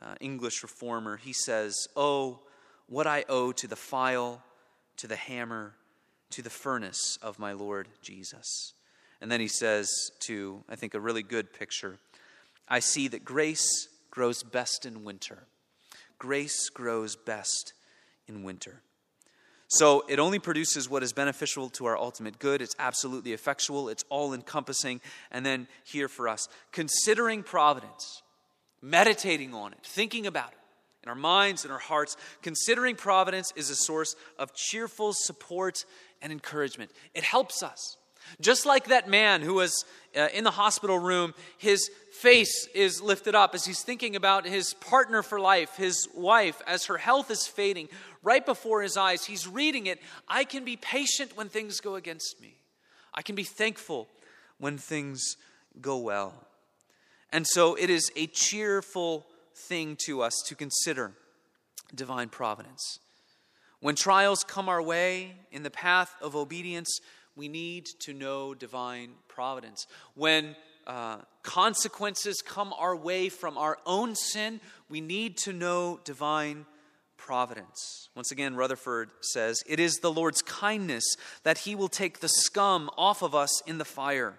uh, 0.00 0.14
English 0.20 0.62
reformer, 0.62 1.16
he 1.16 1.32
says, 1.32 1.88
Oh, 1.96 2.40
what 2.88 3.06
I 3.06 3.24
owe 3.28 3.52
to 3.52 3.66
the 3.66 3.76
file, 3.76 4.42
to 4.96 5.06
the 5.06 5.16
hammer, 5.16 5.74
to 6.30 6.42
the 6.42 6.50
furnace 6.50 7.18
of 7.22 7.38
my 7.38 7.52
Lord 7.52 7.88
Jesus. 8.02 8.74
And 9.20 9.30
then 9.30 9.40
he 9.40 9.48
says, 9.48 10.10
to, 10.20 10.62
I 10.68 10.76
think, 10.76 10.94
a 10.94 11.00
really 11.00 11.22
good 11.22 11.52
picture 11.52 11.98
I 12.70 12.80
see 12.80 13.08
that 13.08 13.24
grace 13.24 13.88
grows 14.10 14.42
best 14.42 14.84
in 14.84 15.02
winter. 15.02 15.46
Grace 16.18 16.68
grows 16.68 17.16
best 17.16 17.72
in 18.26 18.42
winter. 18.42 18.82
So 19.68 20.04
it 20.06 20.18
only 20.18 20.38
produces 20.38 20.88
what 20.88 21.02
is 21.02 21.14
beneficial 21.14 21.70
to 21.70 21.86
our 21.86 21.96
ultimate 21.96 22.38
good. 22.38 22.60
It's 22.60 22.76
absolutely 22.78 23.32
effectual, 23.32 23.88
it's 23.88 24.04
all 24.10 24.34
encompassing. 24.34 25.00
And 25.30 25.46
then 25.46 25.66
here 25.84 26.08
for 26.08 26.28
us, 26.28 26.48
considering 26.72 27.42
providence 27.42 28.22
meditating 28.82 29.54
on 29.54 29.72
it, 29.72 29.78
thinking 29.82 30.26
about 30.26 30.52
it 30.52 30.58
in 31.02 31.08
our 31.08 31.14
minds 31.14 31.64
and 31.64 31.72
our 31.72 31.78
hearts, 31.78 32.16
considering 32.42 32.96
providence 32.96 33.52
is 33.56 33.70
a 33.70 33.74
source 33.74 34.16
of 34.38 34.54
cheerful 34.54 35.12
support 35.12 35.84
and 36.20 36.32
encouragement. 36.32 36.90
It 37.14 37.22
helps 37.24 37.62
us. 37.62 37.96
Just 38.40 38.66
like 38.66 38.88
that 38.88 39.08
man 39.08 39.40
who 39.40 39.54
was 39.54 39.84
uh, 40.16 40.28
in 40.34 40.44
the 40.44 40.50
hospital 40.50 40.98
room, 40.98 41.34
his 41.56 41.90
face 42.12 42.68
is 42.74 43.00
lifted 43.00 43.34
up 43.34 43.54
as 43.54 43.64
he's 43.64 43.82
thinking 43.82 44.16
about 44.16 44.46
his 44.46 44.74
partner 44.74 45.22
for 45.22 45.40
life, 45.40 45.76
his 45.76 46.08
wife, 46.14 46.60
as 46.66 46.86
her 46.86 46.98
health 46.98 47.30
is 47.30 47.46
fading 47.46 47.88
right 48.22 48.44
before 48.44 48.82
his 48.82 48.96
eyes. 48.96 49.24
He's 49.24 49.48
reading 49.48 49.86
it. 49.86 50.00
I 50.28 50.44
can 50.44 50.64
be 50.64 50.76
patient 50.76 51.36
when 51.36 51.48
things 51.48 51.80
go 51.80 51.94
against 51.94 52.40
me, 52.40 52.56
I 53.14 53.22
can 53.22 53.34
be 53.34 53.44
thankful 53.44 54.08
when 54.58 54.76
things 54.76 55.36
go 55.80 55.98
well. 55.98 56.47
And 57.32 57.46
so 57.46 57.74
it 57.74 57.90
is 57.90 58.10
a 58.16 58.26
cheerful 58.26 59.26
thing 59.54 59.96
to 60.06 60.22
us 60.22 60.34
to 60.46 60.54
consider 60.54 61.12
divine 61.94 62.28
providence. 62.28 63.00
When 63.80 63.94
trials 63.94 64.44
come 64.44 64.68
our 64.68 64.82
way 64.82 65.34
in 65.52 65.62
the 65.62 65.70
path 65.70 66.14
of 66.20 66.34
obedience, 66.34 67.00
we 67.36 67.48
need 67.48 67.86
to 68.00 68.12
know 68.12 68.54
divine 68.54 69.10
providence. 69.28 69.86
When 70.14 70.56
uh, 70.86 71.18
consequences 71.42 72.42
come 72.42 72.72
our 72.78 72.96
way 72.96 73.28
from 73.28 73.56
our 73.56 73.78
own 73.86 74.16
sin, 74.16 74.60
we 74.88 75.00
need 75.00 75.36
to 75.38 75.52
know 75.52 76.00
divine 76.04 76.66
providence. 77.16 78.08
Once 78.14 78.32
again, 78.32 78.56
Rutherford 78.56 79.10
says, 79.20 79.62
It 79.66 79.78
is 79.78 79.96
the 79.96 80.10
Lord's 80.10 80.42
kindness 80.42 81.04
that 81.44 81.58
He 81.58 81.74
will 81.74 81.88
take 81.88 82.20
the 82.20 82.28
scum 82.28 82.90
off 82.96 83.22
of 83.22 83.34
us 83.34 83.62
in 83.66 83.78
the 83.78 83.84
fire 83.84 84.38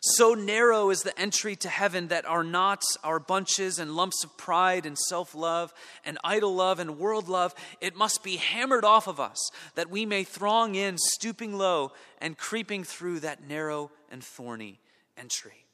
So 0.00 0.34
narrow 0.34 0.90
is 0.90 1.02
the 1.02 1.18
entry 1.18 1.56
to 1.56 1.68
heaven 1.68 2.08
that 2.08 2.26
our 2.26 2.44
knots, 2.44 2.96
our 3.02 3.18
bunches, 3.18 3.78
and 3.78 3.96
lumps 3.96 4.22
of 4.22 4.36
pride 4.36 4.86
and 4.86 4.96
self 4.96 5.34
love 5.34 5.72
and 6.04 6.18
idol 6.22 6.54
love 6.54 6.78
and 6.78 6.98
world 6.98 7.28
love, 7.28 7.54
it 7.80 7.96
must 7.96 8.22
be 8.22 8.36
hammered 8.36 8.84
off 8.84 9.08
of 9.08 9.18
us 9.18 9.50
that 9.74 9.90
we 9.90 10.06
may 10.06 10.24
throng 10.24 10.74
in, 10.74 10.96
stooping 10.98 11.56
low 11.56 11.92
and 12.20 12.38
creeping 12.38 12.84
through 12.84 13.20
that 13.20 13.46
narrow 13.46 13.90
and 14.10 14.22
thorny 14.22 14.80
entry. 15.16 15.66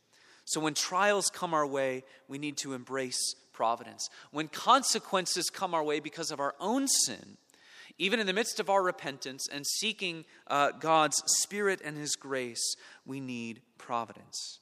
So 0.46 0.60
when 0.60 0.74
trials 0.74 1.30
come 1.30 1.54
our 1.54 1.66
way, 1.66 2.04
we 2.28 2.38
need 2.38 2.56
to 2.58 2.74
embrace 2.74 3.34
providence. 3.52 4.08
When 4.30 4.48
consequences 4.48 5.48
come 5.50 5.74
our 5.74 5.82
way 5.84 6.00
because 6.00 6.30
of 6.30 6.40
our 6.40 6.54
own 6.60 6.86
sin, 6.88 7.38
even 7.98 8.20
in 8.20 8.26
the 8.26 8.32
midst 8.32 8.60
of 8.60 8.68
our 8.68 8.82
repentance 8.82 9.48
and 9.48 9.66
seeking 9.66 10.24
uh, 10.46 10.72
God's 10.72 11.22
Spirit 11.26 11.80
and 11.84 11.96
His 11.96 12.16
grace, 12.16 12.76
we 13.06 13.20
need 13.20 13.60
providence. 13.78 14.60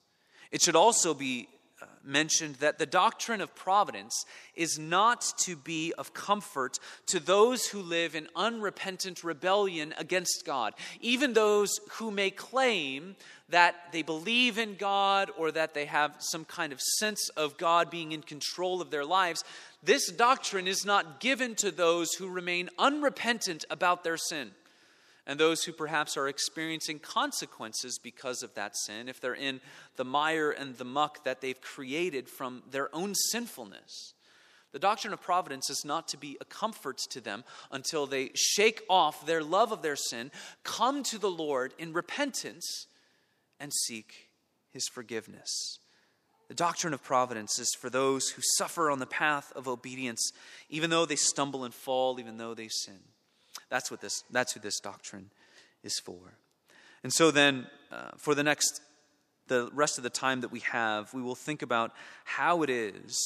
It 0.51 0.61
should 0.61 0.77
also 0.77 1.15
be 1.15 1.49
uh, 1.81 1.87
mentioned 2.05 2.57
that 2.57 2.79
the 2.79 2.87
doctrine 2.87 3.41
of 3.41 3.55
providence 3.55 4.25
is 4.55 4.79
not 4.79 5.25
to 5.39 5.57
be 5.57 5.93
of 5.97 6.13
comfort 6.15 6.79
to 7.07 7.19
those 7.19 7.67
who 7.67 7.81
live 7.81 8.15
in 8.15 8.29
unrepentant 8.37 9.25
rebellion 9.25 9.95
against 9.99 10.45
God, 10.45 10.75
even 11.01 11.33
those 11.33 11.81
who 11.93 12.11
may 12.11 12.31
claim 12.31 13.17
that 13.49 13.75
they 13.93 14.03
believe 14.03 14.59
in 14.59 14.77
God 14.77 15.31
or 15.37 15.51
that 15.53 15.75
they 15.75 15.87
have 15.87 16.17
some 16.19 16.45
kind 16.45 16.73
of 16.73 16.81
sense 16.81 17.29
of 17.31 17.57
God 17.57 17.91
being 17.91 18.13
in 18.13 18.23
control 18.23 18.81
of 18.81 18.91
their 18.91 19.05
lives. 19.05 19.43
This 19.83 20.11
doctrine 20.13 20.69
is 20.69 20.85
not 20.85 21.19
given 21.21 21.55
to 21.57 21.71
those 21.71 22.13
who 22.15 22.29
remain 22.29 22.71
unrepentant 22.79 23.65
about 23.69 24.05
their 24.05 24.17
sin 24.17 24.53
and 25.27 25.39
those 25.39 25.65
who 25.65 25.73
perhaps 25.73 26.17
are 26.17 26.29
experiencing 26.29 26.99
consequences 26.99 27.99
because 27.99 28.43
of 28.43 28.55
that 28.55 28.77
sin, 28.77 29.09
if 29.09 29.21
they're 29.21 29.35
in 29.35 29.61
the 29.97 30.05
mire 30.05 30.51
and 30.51 30.77
the 30.77 30.85
muck 30.85 31.25
that 31.25 31.41
they've 31.41 31.61
created 31.61 32.29
from 32.29 32.63
their 32.71 32.95
own 32.95 33.15
sinfulness. 33.15 34.15
The 34.73 34.79
doctrine 34.79 35.13
of 35.13 35.21
providence 35.21 35.69
is 35.69 35.85
not 35.85 36.09
to 36.09 36.17
be 36.17 36.37
a 36.41 36.45
comfort 36.45 36.99
to 37.11 37.21
them 37.21 37.45
until 37.71 38.07
they 38.07 38.31
shake 38.35 38.83
off 38.89 39.27
their 39.27 39.43
love 39.43 39.71
of 39.71 39.83
their 39.83 39.97
sin, 39.97 40.31
come 40.65 41.03
to 41.05 41.19
the 41.19 41.31
Lord 41.31 41.75
in 41.79 41.93
repentance, 41.93 42.87
and 43.61 43.73
seek 43.73 44.29
his 44.73 44.89
forgiveness. 44.89 45.79
The 46.53 46.57
doctrine 46.57 46.93
of 46.93 47.03
providence 47.03 47.59
is 47.59 47.75
for 47.81 47.89
those 47.89 48.29
who 48.29 48.43
suffer 48.59 48.91
on 48.91 48.99
the 48.99 49.07
path 49.07 49.55
of 49.57 49.67
obedience, 49.67 50.33
even 50.69 50.91
though 50.91 51.07
they 51.07 51.17
stumble 51.17 51.65
and 51.65 51.73
fall, 51.73 52.21
even 52.21 52.37
though 52.37 52.53
they 52.53 52.69
sin. 52.69 52.99
That's, 53.71 53.91
what 53.91 54.03
this, 54.03 54.23
that's 54.31 54.53
who 54.53 54.61
this 54.61 54.79
doctrine 54.79 55.31
is 55.83 55.99
for. 56.05 56.35
And 57.03 57.11
so 57.11 57.31
then, 57.31 57.69
uh, 57.91 58.11
for 58.19 58.35
the 58.35 58.43
next, 58.43 58.83
the 59.49 59.71
rest 59.73 59.97
of 59.97 60.05
the 60.05 60.11
time 60.11 60.43
that 60.43 60.53
we 60.53 60.61
have, 60.61 61.15
we 61.15 61.23
will 61.23 61.35
think 61.35 61.63
about 61.63 61.93
how 62.25 62.61
it 62.61 62.69
is 62.69 63.17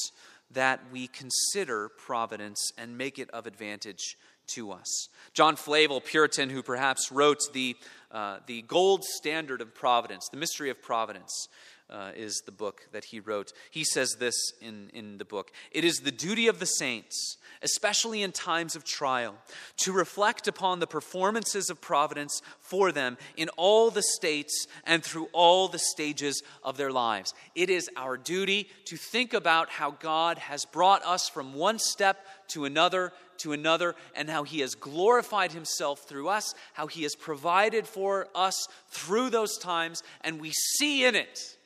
that 0.51 0.79
we 0.93 1.07
consider 1.07 1.89
providence 1.89 2.71
and 2.77 2.97
make 2.97 3.19
it 3.19 3.29
of 3.31 3.45
advantage 3.45 4.15
to 4.53 4.71
us. 4.71 5.09
John 5.33 5.57
Flavel, 5.57 5.99
Puritan, 5.99 6.49
who 6.49 6.63
perhaps 6.63 7.11
wrote 7.11 7.41
the, 7.51 7.75
uh, 8.09 8.37
the 8.45 8.61
gold 8.61 9.03
standard 9.03 9.59
of 9.59 9.75
providence, 9.75 10.29
the 10.31 10.37
mystery 10.37 10.69
of 10.69 10.81
providence, 10.81 11.49
uh, 11.89 12.11
is 12.15 12.41
the 12.45 12.51
book 12.51 12.87
that 12.91 13.05
he 13.05 13.19
wrote. 13.19 13.53
He 13.71 13.83
says 13.83 14.17
this 14.19 14.35
in, 14.61 14.89
in 14.93 15.17
the 15.17 15.25
book 15.25 15.51
It 15.71 15.83
is 15.83 15.99
the 15.99 16.11
duty 16.11 16.47
of 16.47 16.59
the 16.59 16.65
saints, 16.65 17.37
especially 17.61 18.21
in 18.21 18.31
times 18.31 18.75
of 18.75 18.83
trial, 18.83 19.35
to 19.77 19.93
reflect 19.93 20.47
upon 20.47 20.79
the 20.79 20.87
performances 20.87 21.69
of 21.69 21.79
providence 21.79 22.41
for 22.59 22.91
them 22.91 23.17
in 23.35 23.49
all 23.57 23.89
the 23.89 24.03
states 24.03 24.67
and 24.85 25.03
through 25.03 25.29
all 25.31 25.67
the 25.67 25.79
stages 25.79 26.41
of 26.63 26.77
their 26.77 26.91
lives. 26.91 27.33
It 27.55 27.69
is 27.69 27.89
our 27.95 28.17
duty 28.17 28.69
to 28.85 28.97
think 28.97 29.33
about 29.33 29.69
how 29.69 29.91
God 29.91 30.37
has 30.39 30.65
brought 30.65 31.05
us 31.05 31.29
from 31.29 31.53
one 31.53 31.79
step 31.79 32.25
to 32.49 32.65
another 32.65 33.13
to 33.39 33.53
another, 33.53 33.93
and 34.15 34.31
how 34.31 34.43
He 34.43 34.61
has 34.61 34.73
glorified 34.73 35.51
Himself 35.51 35.99
through 36.07 36.27
us, 36.27 36.55
how 36.73 36.87
He 36.87 37.03
has 37.03 37.15
provided 37.15 37.85
for 37.85 38.27
us 38.33 38.67
through 38.89 39.29
those 39.29 39.59
times, 39.59 40.01
and 40.21 40.41
we 40.41 40.51
see 40.51 41.05
in 41.05 41.13
it 41.13 41.56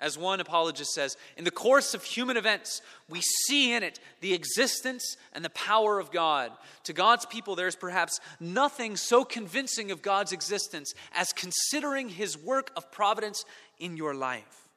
as 0.00 0.16
one 0.16 0.40
apologist 0.40 0.92
says, 0.92 1.16
in 1.36 1.44
the 1.44 1.50
course 1.50 1.92
of 1.92 2.04
human 2.04 2.36
events, 2.36 2.80
we 3.08 3.20
see 3.20 3.72
in 3.72 3.82
it 3.82 3.98
the 4.20 4.32
existence 4.32 5.16
and 5.32 5.44
the 5.44 5.50
power 5.50 5.98
of 5.98 6.12
God. 6.12 6.52
To 6.84 6.92
God's 6.92 7.26
people, 7.26 7.56
there's 7.56 7.76
perhaps 7.76 8.20
nothing 8.38 8.96
so 8.96 9.24
convincing 9.24 9.90
of 9.90 10.02
God's 10.02 10.32
existence 10.32 10.94
as 11.14 11.32
considering 11.32 12.08
his 12.08 12.38
work 12.38 12.70
of 12.76 12.92
providence 12.92 13.44
in 13.78 13.96
your 13.96 14.14
life. 14.14 14.68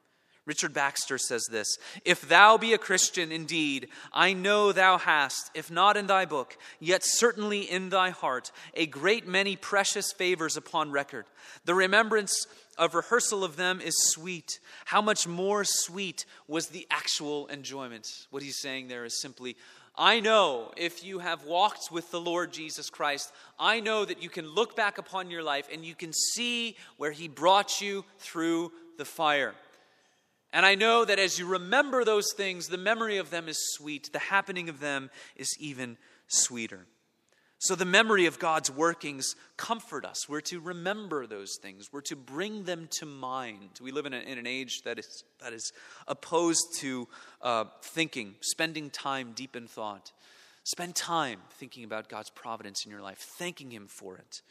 Richard 0.46 0.74
Baxter 0.74 1.20
says 1.20 1.46
this 1.52 1.78
If 2.04 2.28
thou 2.28 2.58
be 2.58 2.74
a 2.74 2.80
Christian 2.80 3.32
indeed, 3.32 3.90
I 4.12 4.34
know 4.34 4.72
thou 4.72 4.98
hast, 4.98 5.52
if 5.54 5.70
not 5.70 5.98
in 5.98 6.08
thy 6.08 6.26
book, 6.26 6.58
yet 6.80 7.04
certainly 7.04 7.62
in 7.62 7.90
thy 7.90 8.10
heart, 8.10 8.52
a 8.74 8.88
great 8.88 9.28
many 9.28 9.56
precious 9.56 10.12
favors 10.12 10.58
upon 10.58 10.92
record. 10.92 11.26
The 11.66 11.76
remembrance 11.76 12.48
of 12.78 12.96
rehearsal 12.96 13.44
of 13.44 13.56
them 13.56 13.82
is 13.82 13.96
sweet. 14.12 14.60
How 14.86 15.02
much 15.02 15.28
more 15.28 15.64
sweet 15.64 16.26
was 16.48 16.68
the 16.68 16.88
actual 16.90 17.48
enjoyment? 17.48 18.08
What 18.30 18.44
he's 18.44 18.60
saying 18.60 18.88
there 18.88 19.06
is 19.06 19.22
simply, 19.22 19.56
I 19.96 20.20
know 20.20 20.72
if 20.78 21.04
you 21.04 21.20
have 21.20 21.46
walked 21.46 21.92
with 21.92 22.12
the 22.12 22.22
Lord 22.22 22.54
Jesus 22.54 22.90
Christ, 22.90 23.32
I 23.60 23.80
know 23.82 24.06
that 24.06 24.24
you 24.24 24.30
can 24.30 24.48
look 24.48 24.76
back 24.76 24.98
upon 24.98 25.30
your 25.30 25.44
life 25.44 25.68
and 25.72 25.84
you 25.84 25.96
can 25.96 26.14
see 26.14 26.78
where 26.98 27.12
he 27.12 27.28
brought 27.28 27.82
you 27.82 28.06
through 28.20 28.72
the 28.98 29.06
fire. 29.06 29.54
And 30.54 30.66
I 30.66 30.76
know 30.76 31.06
that 31.06 31.20
as 31.20 31.40
you 31.40 31.46
remember 31.46 32.04
those 32.04 32.34
things, 32.36 32.68
the 32.68 32.78
memory 32.78 33.18
of 33.18 33.30
them 33.30 33.48
is 33.48 33.58
sweet, 33.74 34.10
the 34.12 34.20
happening 34.20 34.70
of 34.70 34.80
them 34.80 35.10
is 35.36 35.56
even 35.60 35.98
sweeter. 36.28 36.86
So 37.62 37.76
the 37.76 37.86
memory 37.86 38.26
of 38.26 38.40
God's 38.40 38.72
workings 38.72 39.36
comfort 39.56 40.04
us. 40.04 40.28
We're 40.28 40.42
to 40.42 40.60
remember 40.60 41.28
those 41.28 41.60
things. 41.62 41.90
We're 41.94 42.02
to 42.02 42.16
bring 42.16 42.64
them 42.64 42.88
to 42.94 43.06
mind. 43.06 43.70
We 43.80 43.92
live 43.92 44.08
in, 44.08 44.16
a, 44.16 44.18
in 44.18 44.40
an 44.40 44.48
age 44.48 44.82
that 44.82 44.98
is, 44.98 45.24
that 45.44 45.54
is 45.54 45.72
opposed 46.08 46.80
to 46.80 47.08
uh, 47.40 47.66
thinking, 47.84 48.34
spending 48.42 48.90
time 48.90 49.34
deep 49.36 49.56
in 49.56 49.68
thought. 49.68 50.12
Spend 50.64 50.96
time 50.96 51.40
thinking 51.60 51.84
about 51.84 52.10
God's 52.10 52.32
providence 52.32 52.84
in 52.84 52.90
your 52.90 53.02
life, 53.02 53.20
thanking 53.20 53.70
Him 53.70 53.86
for 53.86 54.18
it, 54.18 54.42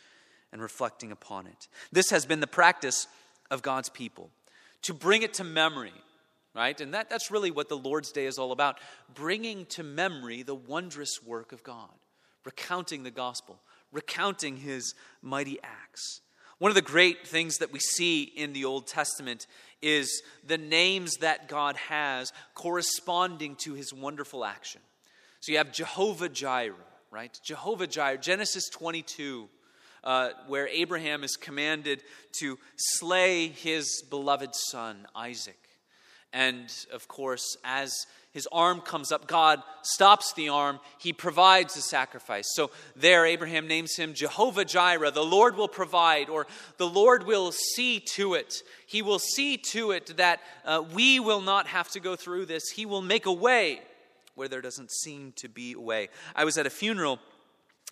and 0.53 0.62
reflecting 0.62 1.11
upon 1.11 1.49
it. 1.49 1.66
This 1.90 2.11
has 2.11 2.27
been 2.27 2.38
the 2.38 2.46
practice 2.46 3.09
of 3.51 3.61
God's 3.61 3.88
people 3.88 4.31
to 4.83 4.94
bring 4.94 5.23
it 5.23 5.35
to 5.35 5.42
memory, 5.42 5.92
right? 6.55 6.81
And 6.81 6.94
that, 6.94 7.11
that's 7.11 7.29
really 7.29 7.51
what 7.51 7.68
the 7.68 7.77
Lord's 7.77 8.12
Day 8.12 8.27
is 8.27 8.38
all 8.38 8.53
about 8.53 8.79
bringing 9.12 9.66
to 9.66 9.83
memory 9.83 10.44
the 10.44 10.55
wondrous 10.55 11.18
work 11.27 11.51
of 11.51 11.64
God 11.64 11.90
recounting 12.44 13.03
the 13.03 13.11
gospel, 13.11 13.61
recounting 13.92 14.57
his 14.57 14.94
mighty 15.22 15.59
acts. 15.62 16.20
One 16.59 16.70
of 16.70 16.74
the 16.74 16.83
great 16.83 17.26
things 17.26 17.59
that 17.59 17.72
we 17.72 17.79
see 17.79 18.22
in 18.22 18.53
the 18.53 18.66
Old 18.66 18.87
Testament 18.87 19.46
is 19.81 20.22
the 20.46 20.59
names 20.59 21.16
that 21.20 21.48
God 21.48 21.76
has 21.76 22.33
corresponding 22.55 23.57
to 23.61 23.72
his 23.72 23.94
wonderful 23.94 24.44
action. 24.44 24.83
So 25.40 25.53
you 25.53 25.59
have 25.59 25.72
Jehovah 25.72 26.29
Jireh, 26.29 26.74
right? 27.11 27.38
Jehovah 27.42 27.87
Jireh, 27.87 28.18
Genesis 28.18 28.68
22. 28.68 29.48
Uh, 30.03 30.31
where 30.46 30.66
Abraham 30.68 31.22
is 31.22 31.37
commanded 31.37 32.03
to 32.33 32.59
slay 32.74 33.48
his 33.48 34.03
beloved 34.09 34.55
son, 34.55 35.07
Isaac. 35.14 35.59
And 36.33 36.73
of 36.93 37.09
course, 37.09 37.57
as 37.64 38.07
his 38.33 38.49
arm 38.53 38.81
comes 38.81 39.11
up. 39.11 39.27
God 39.27 39.61
stops 39.83 40.33
the 40.35 40.51
arm. 40.51 40.79
He 40.99 41.12
provides 41.12 41.75
the 41.75 41.81
sacrifice. 41.81 42.47
So 42.55 42.71
there, 42.95 43.27
Abraham 43.27 43.66
names 43.66 43.97
him 43.97 44.14
Jehovah 44.14 44.64
Jireh. 44.64 45.11
The 45.11 45.25
Lord 45.25 45.57
will 45.57 45.69
provide, 45.69 46.29
or 46.29 46.47
the 46.77 46.87
Lord 46.87 47.27
will 47.27 47.51
see 47.51 47.99
to 48.14 48.35
it. 48.35 48.62
He 48.87 49.03
will 49.03 49.19
see 49.19 49.57
to 49.73 49.90
it 49.90 50.16
that 50.16 50.40
uh, 50.64 50.85
we 50.95 51.19
will 51.19 51.40
not 51.40 51.66
have 51.66 51.88
to 51.90 52.01
go 52.01 52.14
through 52.14 52.47
this. 52.47 52.71
He 52.71 52.87
will 52.87 53.03
make 53.03 53.27
a 53.27 53.33
way 53.33 53.81
where 54.37 54.49
there 54.49 54.61
doesn't 54.62 54.93
seem 54.93 55.33
to 55.37 55.49
be 55.49 55.73
a 55.73 55.81
way. 55.81 56.09
I 56.37 56.45
was 56.45 56.57
at 56.57 56.66
a 56.66 56.71
funeral. 56.71 57.19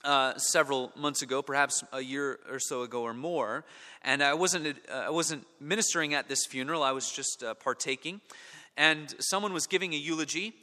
Uh, 0.04 0.38
several 0.38 0.92
months 0.94 1.22
ago, 1.22 1.42
perhaps 1.42 1.82
a 1.92 2.00
year 2.00 2.38
or 2.48 2.60
so 2.60 2.82
ago 2.82 3.02
or 3.02 3.12
more, 3.12 3.64
and 4.02 4.22
I 4.22 4.32
wasn't 4.34 4.78
uh, 4.88 4.94
I 4.94 5.10
wasn't 5.10 5.44
ministering 5.60 6.14
at 6.14 6.28
this 6.28 6.46
funeral. 6.46 6.84
I 6.84 6.92
was 6.92 7.10
just 7.10 7.42
uh, 7.42 7.54
partaking, 7.54 8.20
and 8.76 9.12
someone 9.18 9.52
was 9.52 9.66
giving 9.66 9.94
a 9.94 9.96
eulogy, 9.96 10.54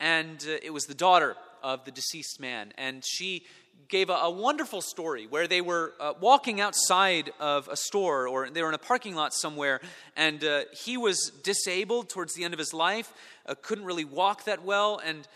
and 0.00 0.44
uh, 0.44 0.56
it 0.60 0.72
was 0.72 0.86
the 0.86 0.94
daughter 0.94 1.36
of 1.62 1.84
the 1.84 1.92
deceased 1.92 2.40
man. 2.40 2.72
And 2.76 3.04
she 3.06 3.44
gave 3.88 4.10
a, 4.10 4.14
a 4.14 4.30
wonderful 4.30 4.80
story 4.82 5.28
where 5.28 5.46
they 5.46 5.60
were 5.60 5.94
uh, 6.00 6.14
walking 6.20 6.60
outside 6.60 7.30
of 7.38 7.68
a 7.68 7.76
store 7.76 8.26
or 8.26 8.50
they 8.50 8.60
were 8.60 8.70
in 8.70 8.74
a 8.74 8.78
parking 8.78 9.14
lot 9.14 9.32
somewhere, 9.32 9.80
and 10.16 10.42
uh, 10.42 10.62
he 10.72 10.96
was 10.96 11.30
disabled 11.44 12.08
towards 12.08 12.34
the 12.34 12.42
end 12.42 12.54
of 12.54 12.58
his 12.58 12.74
life, 12.74 13.12
couldn't 13.62 13.84
really 13.84 14.04
walk 14.04 14.44
that 14.44 14.64
well, 14.64 15.00
and 15.04 15.28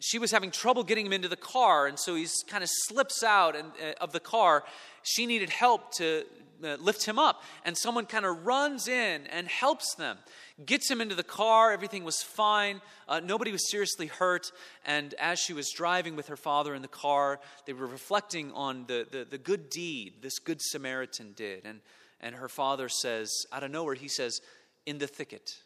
she 0.00 0.18
was 0.18 0.30
having 0.30 0.50
trouble 0.50 0.84
getting 0.84 1.06
him 1.06 1.12
into 1.12 1.28
the 1.28 1.36
car, 1.36 1.86
and 1.86 1.98
so 1.98 2.14
he 2.14 2.26
kind 2.46 2.62
of 2.62 2.70
slips 2.72 3.22
out 3.22 3.56
and, 3.56 3.72
uh, 3.82 3.92
of 4.00 4.12
the 4.12 4.20
car. 4.20 4.64
She 5.02 5.26
needed 5.26 5.50
help 5.50 5.92
to 5.94 6.24
uh, 6.62 6.76
lift 6.80 7.04
him 7.04 7.18
up, 7.18 7.42
and 7.64 7.76
someone 7.76 8.06
kind 8.06 8.24
of 8.24 8.46
runs 8.46 8.88
in 8.88 9.26
and 9.28 9.48
helps 9.48 9.94
them, 9.94 10.18
gets 10.64 10.90
him 10.90 11.00
into 11.00 11.14
the 11.14 11.22
car. 11.22 11.72
Everything 11.72 12.04
was 12.04 12.22
fine. 12.22 12.80
Uh, 13.08 13.20
nobody 13.20 13.52
was 13.52 13.70
seriously 13.70 14.06
hurt. 14.06 14.52
And 14.84 15.14
as 15.14 15.38
she 15.38 15.52
was 15.52 15.70
driving 15.70 16.16
with 16.16 16.28
her 16.28 16.36
father 16.36 16.74
in 16.74 16.82
the 16.82 16.88
car, 16.88 17.40
they 17.66 17.72
were 17.72 17.86
reflecting 17.86 18.52
on 18.52 18.84
the, 18.86 19.06
the, 19.10 19.24
the 19.24 19.38
good 19.38 19.70
deed 19.70 20.14
this 20.20 20.38
good 20.38 20.60
Samaritan 20.60 21.32
did. 21.36 21.64
And, 21.64 21.80
and 22.20 22.34
her 22.34 22.48
father 22.48 22.88
says, 22.88 23.30
out 23.52 23.62
of 23.62 23.70
nowhere, 23.70 23.94
he 23.94 24.08
says, 24.08 24.40
In 24.86 24.98
the 24.98 25.06
thicket 25.06 25.58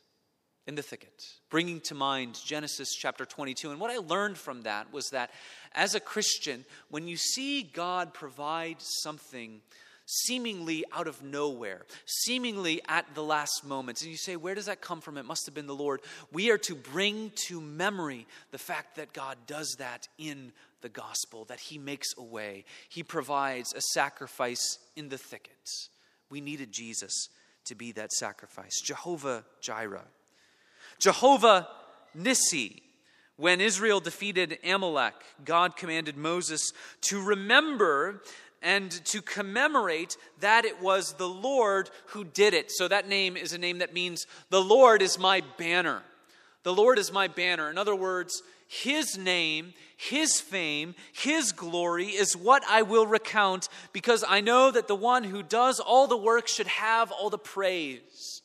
in 0.67 0.75
the 0.75 0.83
thicket, 0.83 1.25
bringing 1.51 1.81
to 1.81 1.95
mind 1.95 2.39
Genesis 2.45 2.95
chapter 2.95 3.25
22. 3.25 3.71
And 3.71 3.81
what 3.81 3.91
I 3.91 3.99
learned 3.99 4.39
from 4.39 4.63
that 4.63 4.93
was 4.93 5.09
that 5.11 5.31
as 5.75 5.95
a 5.95 6.01
Christian, 6.01 6.65
when 6.89 7.09
you 7.09 7.17
see 7.17 7.63
God 7.63 8.15
provide 8.15 8.77
something 8.79 9.61
seemingly 10.07 10.85
out 10.93 11.07
of 11.07 11.23
nowhere, 11.23 11.83
seemingly 12.07 12.81
at 12.89 13.07
the 13.15 13.23
last 13.23 13.65
moments, 13.65 14.03
and 14.03 14.11
you 14.11 14.17
say, 14.17 14.37
Where 14.37 14.55
does 14.55 14.67
that 14.67 14.81
come 14.81 15.01
from? 15.01 15.19
It 15.19 15.25
must 15.25 15.47
have 15.47 15.55
been 15.55 15.67
the 15.67 15.75
Lord. 15.75 16.01
We 16.33 16.51
are 16.51 16.59
to 16.59 16.75
bring 16.75 17.33
to 17.49 17.61
memory 17.61 18.27
the 18.51 18.59
fact 18.59 18.97
that 18.97 19.13
God 19.13 19.39
does 19.47 19.77
that 19.79 20.09
in 20.19 20.53
the 20.81 20.89
gospel, 20.89 21.45
that 21.47 21.61
He 21.61 21.79
makes 21.79 22.09
a 22.17 22.23
way, 22.23 22.65
He 22.89 23.03
provides 23.03 23.73
a 23.75 23.81
sacrifice 23.81 24.79
in 24.97 25.09
the 25.09 25.19
thicket. 25.19 25.71
We 26.31 26.41
needed 26.41 26.73
Jesus 26.73 27.29
to 27.67 27.75
be 27.75 27.93
that 27.93 28.13
sacrifice. 28.13 28.81
Jehovah 28.81 29.45
Jireh. 29.61 30.07
Jehovah 30.99 31.69
Nissi. 32.17 32.81
When 33.37 33.61
Israel 33.61 34.01
defeated 34.01 34.59
Amalek, 34.63 35.15
God 35.45 35.75
commanded 35.77 36.17
Moses 36.17 36.73
to 37.03 37.21
remember 37.21 38.23
and 38.61 38.91
to 39.07 39.21
commemorate 39.21 40.17
that 40.41 40.65
it 40.65 40.81
was 40.81 41.15
the 41.15 41.29
Lord 41.29 41.91
who 42.09 42.25
did 42.25 42.55
it. 42.55 42.71
So 42.71 42.87
that 42.87 43.09
name 43.09 43.37
is 43.37 43.53
a 43.53 43.59
name 43.59 43.79
that 43.79 43.95
means 43.95 44.27
the 44.51 44.63
Lord 44.63 45.03
is 45.03 45.19
my 45.19 45.43
banner. 45.59 46.03
The 46.63 46.75
Lord 46.75 46.99
is 46.99 47.11
my 47.11 47.27
banner. 47.27 47.69
In 47.71 47.79
other 47.79 47.97
words, 47.97 48.43
his 48.73 49.19
name, 49.19 49.75
His 49.99 50.41
fame, 50.41 50.95
His 51.13 51.53
glory 51.53 52.07
is 52.07 52.35
what 52.35 52.63
I 52.67 52.81
will 52.81 53.07
recount 53.07 53.69
because 53.93 54.25
I 54.27 54.41
know 54.41 54.71
that 54.71 54.89
the 54.89 54.95
one 54.95 55.25
who 55.25 55.43
does 55.43 55.79
all 55.79 56.07
the 56.07 56.17
work 56.17 56.49
should 56.49 56.69
have 56.69 57.13
all 57.13 57.29
the 57.29 57.37
praise. 57.37 58.41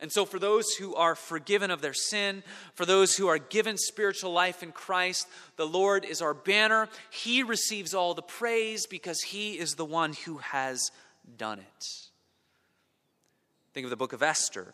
And 0.00 0.12
so, 0.12 0.24
for 0.24 0.38
those 0.38 0.74
who 0.74 0.94
are 0.94 1.16
forgiven 1.16 1.72
of 1.72 1.80
their 1.80 1.94
sin, 1.94 2.44
for 2.74 2.86
those 2.86 3.16
who 3.16 3.26
are 3.26 3.38
given 3.38 3.76
spiritual 3.76 4.32
life 4.32 4.62
in 4.62 4.70
Christ, 4.70 5.26
the 5.56 5.66
Lord 5.66 6.04
is 6.04 6.22
our 6.22 6.34
banner. 6.34 6.88
He 7.10 7.42
receives 7.42 7.94
all 7.94 8.14
the 8.14 8.22
praise 8.22 8.86
because 8.86 9.20
He 9.22 9.58
is 9.58 9.74
the 9.74 9.84
one 9.84 10.12
who 10.12 10.38
has 10.38 10.92
done 11.36 11.58
it. 11.58 11.84
Think 13.74 13.84
of 13.84 13.90
the 13.90 13.96
book 13.96 14.12
of 14.12 14.22
Esther, 14.22 14.72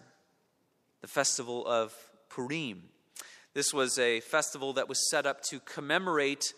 the 1.01 1.09
festival 1.09 1.67
of 1.67 1.95
Purim. 2.29 2.83
This 3.55 3.73
was 3.73 3.99
a 3.99 4.21
festival 4.21 4.75
that 4.75 4.89
was 4.89 5.09
set 5.11 5.25
up 5.25 5.43
to 5.45 5.61
commemorate 5.61 6.53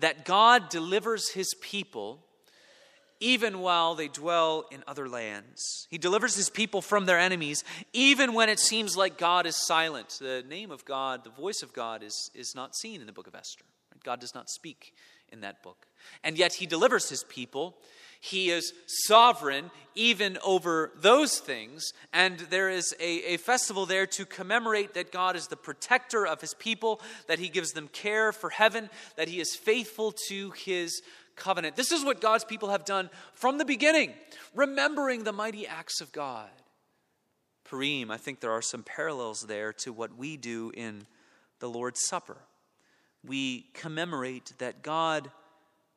that 0.00 0.24
God 0.24 0.68
delivers 0.68 1.30
His 1.30 1.54
people 1.60 2.24
even 3.20 3.60
while 3.60 3.94
they 3.94 4.08
dwell 4.08 4.64
in 4.70 4.82
other 4.86 5.08
lands. 5.08 5.86
He 5.90 5.98
delivers 5.98 6.34
his 6.34 6.50
people 6.50 6.82
from 6.82 7.06
their 7.06 7.18
enemies, 7.18 7.62
even 7.92 8.32
when 8.32 8.48
it 8.48 8.58
seems 8.58 8.96
like 8.96 9.18
God 9.18 9.46
is 9.46 9.56
silent. 9.66 10.18
The 10.20 10.42
name 10.48 10.70
of 10.70 10.84
God, 10.84 11.22
the 11.22 11.30
voice 11.30 11.62
of 11.62 11.72
God, 11.72 12.02
is, 12.02 12.30
is 12.34 12.54
not 12.54 12.74
seen 12.74 13.00
in 13.00 13.06
the 13.06 13.12
book 13.12 13.26
of 13.26 13.34
Esther. 13.34 13.64
God 14.02 14.20
does 14.20 14.34
not 14.34 14.48
speak 14.48 14.94
in 15.30 15.40
that 15.42 15.62
book. 15.62 15.86
And 16.24 16.38
yet 16.38 16.54
he 16.54 16.66
delivers 16.66 17.08
his 17.08 17.24
people. 17.24 17.76
He 18.20 18.50
is 18.50 18.72
sovereign 18.86 19.70
even 19.94 20.38
over 20.44 20.92
those 20.96 21.38
things. 21.38 21.92
And 22.12 22.38
there 22.38 22.68
is 22.68 22.94
a, 23.00 23.34
a 23.34 23.36
festival 23.36 23.86
there 23.86 24.06
to 24.06 24.26
commemorate 24.26 24.94
that 24.94 25.12
God 25.12 25.36
is 25.36 25.46
the 25.46 25.56
protector 25.56 26.26
of 26.26 26.40
his 26.40 26.54
people, 26.54 27.00
that 27.28 27.38
he 27.38 27.48
gives 27.48 27.72
them 27.72 27.88
care 27.88 28.32
for 28.32 28.50
heaven, 28.50 28.90
that 29.16 29.28
he 29.28 29.40
is 29.40 29.54
faithful 29.54 30.12
to 30.28 30.50
his 30.50 31.02
covenant. 31.40 31.74
This 31.74 31.90
is 31.90 32.04
what 32.04 32.20
God's 32.20 32.44
people 32.44 32.70
have 32.70 32.84
done 32.84 33.10
from 33.32 33.58
the 33.58 33.64
beginning, 33.64 34.12
remembering 34.54 35.24
the 35.24 35.32
mighty 35.32 35.66
acts 35.66 36.00
of 36.00 36.12
God. 36.12 36.50
Purim, 37.64 38.10
I 38.10 38.16
think 38.16 38.40
there 38.40 38.52
are 38.52 38.62
some 38.62 38.82
parallels 38.82 39.42
there 39.42 39.72
to 39.74 39.92
what 39.92 40.16
we 40.16 40.36
do 40.36 40.70
in 40.74 41.06
the 41.58 41.68
Lord's 41.68 42.06
Supper. 42.06 42.36
We 43.26 43.66
commemorate 43.74 44.52
that 44.58 44.82
God 44.82 45.30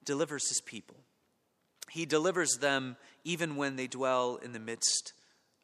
delivers 0.06 0.50
his 0.50 0.62
people. 0.62 0.98
He 1.90 2.06
delivers 2.06 2.58
them 2.60 2.98
even 3.24 3.56
when 3.56 3.76
they 3.76 3.88
dwell 3.88 4.38
in 4.38 4.54
the 4.54 4.60
midst 4.60 5.14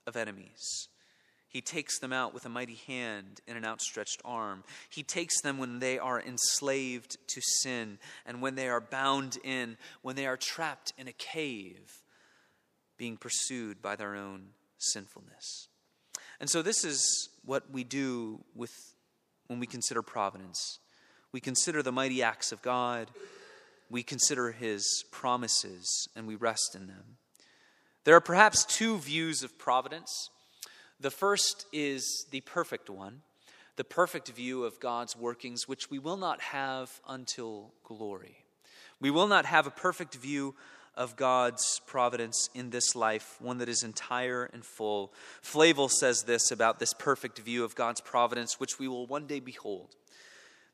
of 0.08 0.16
enemies. 0.16 0.88
He 1.50 1.62
takes 1.62 1.98
them 2.00 2.14
out 2.14 2.34
with 2.34 2.46
a 2.46 2.50
mighty 2.50 2.80
hand 2.88 3.42
and 3.48 3.58
an 3.58 3.66
outstretched 3.66 4.22
arm. 4.24 4.64
He 4.90 5.02
takes 5.02 5.42
them 5.42 5.58
when 5.58 5.80
they 5.80 5.98
are 5.98 6.22
enslaved 6.22 7.18
to 7.28 7.42
sin 7.42 7.98
and 8.26 8.40
when 8.40 8.54
they 8.54 8.70
are 8.70 8.80
bound 8.80 9.38
in, 9.44 9.78
when 10.04 10.16
they 10.16 10.28
are 10.28 10.38
trapped 10.38 10.94
in 10.96 11.08
a 11.08 11.14
cave, 11.14 12.04
being 12.98 13.18
pursued 13.18 13.82
by 13.82 13.96
their 13.96 14.16
own 14.16 14.50
sinfulness. 14.78 15.68
And 16.40 16.50
so, 16.50 16.62
this 16.62 16.86
is 16.86 17.30
what 17.44 17.72
we 17.72 17.84
do 17.84 18.44
with, 18.56 18.72
when 19.48 19.60
we 19.60 19.68
consider 19.68 20.04
providence. 20.04 20.80
We 21.32 21.40
consider 21.40 21.82
the 21.82 21.92
mighty 21.92 22.22
acts 22.22 22.52
of 22.52 22.62
God, 22.62 23.10
we 23.90 24.04
consider 24.04 24.52
his 24.52 25.04
promises, 25.12 26.08
and 26.16 26.28
we 26.28 26.36
rest 26.36 26.76
in 26.76 26.88
them. 26.88 27.18
There 28.04 28.16
are 28.16 28.22
perhaps 28.22 28.66
two 28.66 28.98
views 29.00 29.44
of 29.44 29.58
providence. 29.58 30.30
The 31.00 31.12
first 31.12 31.66
is 31.72 32.26
the 32.30 32.42
perfect 32.42 32.90
one, 32.90 33.22
the 33.78 33.86
perfect 33.86 34.28
view 34.30 34.66
of 34.66 34.82
God's 34.82 35.16
workings, 35.16 35.66
which 35.66 35.90
we 35.90 35.98
will 35.98 36.18
not 36.18 36.42
have 36.42 37.00
until 37.08 37.72
glory. 37.86 38.44
We 39.00 39.10
will 39.10 39.28
not 39.28 39.46
have 39.46 39.66
a 39.66 39.72
perfect 39.72 40.16
view 40.16 40.56
of 40.96 41.16
God's 41.16 41.80
providence 41.88 42.50
in 42.54 42.72
this 42.72 42.96
life, 42.96 43.38
one 43.40 43.60
that 43.60 43.70
is 43.70 43.84
entire 43.84 44.50
and 44.52 44.66
full. 44.66 45.14
Flavel 45.42 45.88
says 45.88 46.24
this 46.24 46.52
about 46.52 46.80
this 46.80 46.94
perfect 46.94 47.40
view 47.40 47.64
of 47.64 47.76
God's 47.76 48.02
providence, 48.02 48.60
which 48.60 48.78
we 48.78 48.90
will 48.90 49.08
one 49.08 49.26
day 49.26 49.40
behold. 49.40 49.96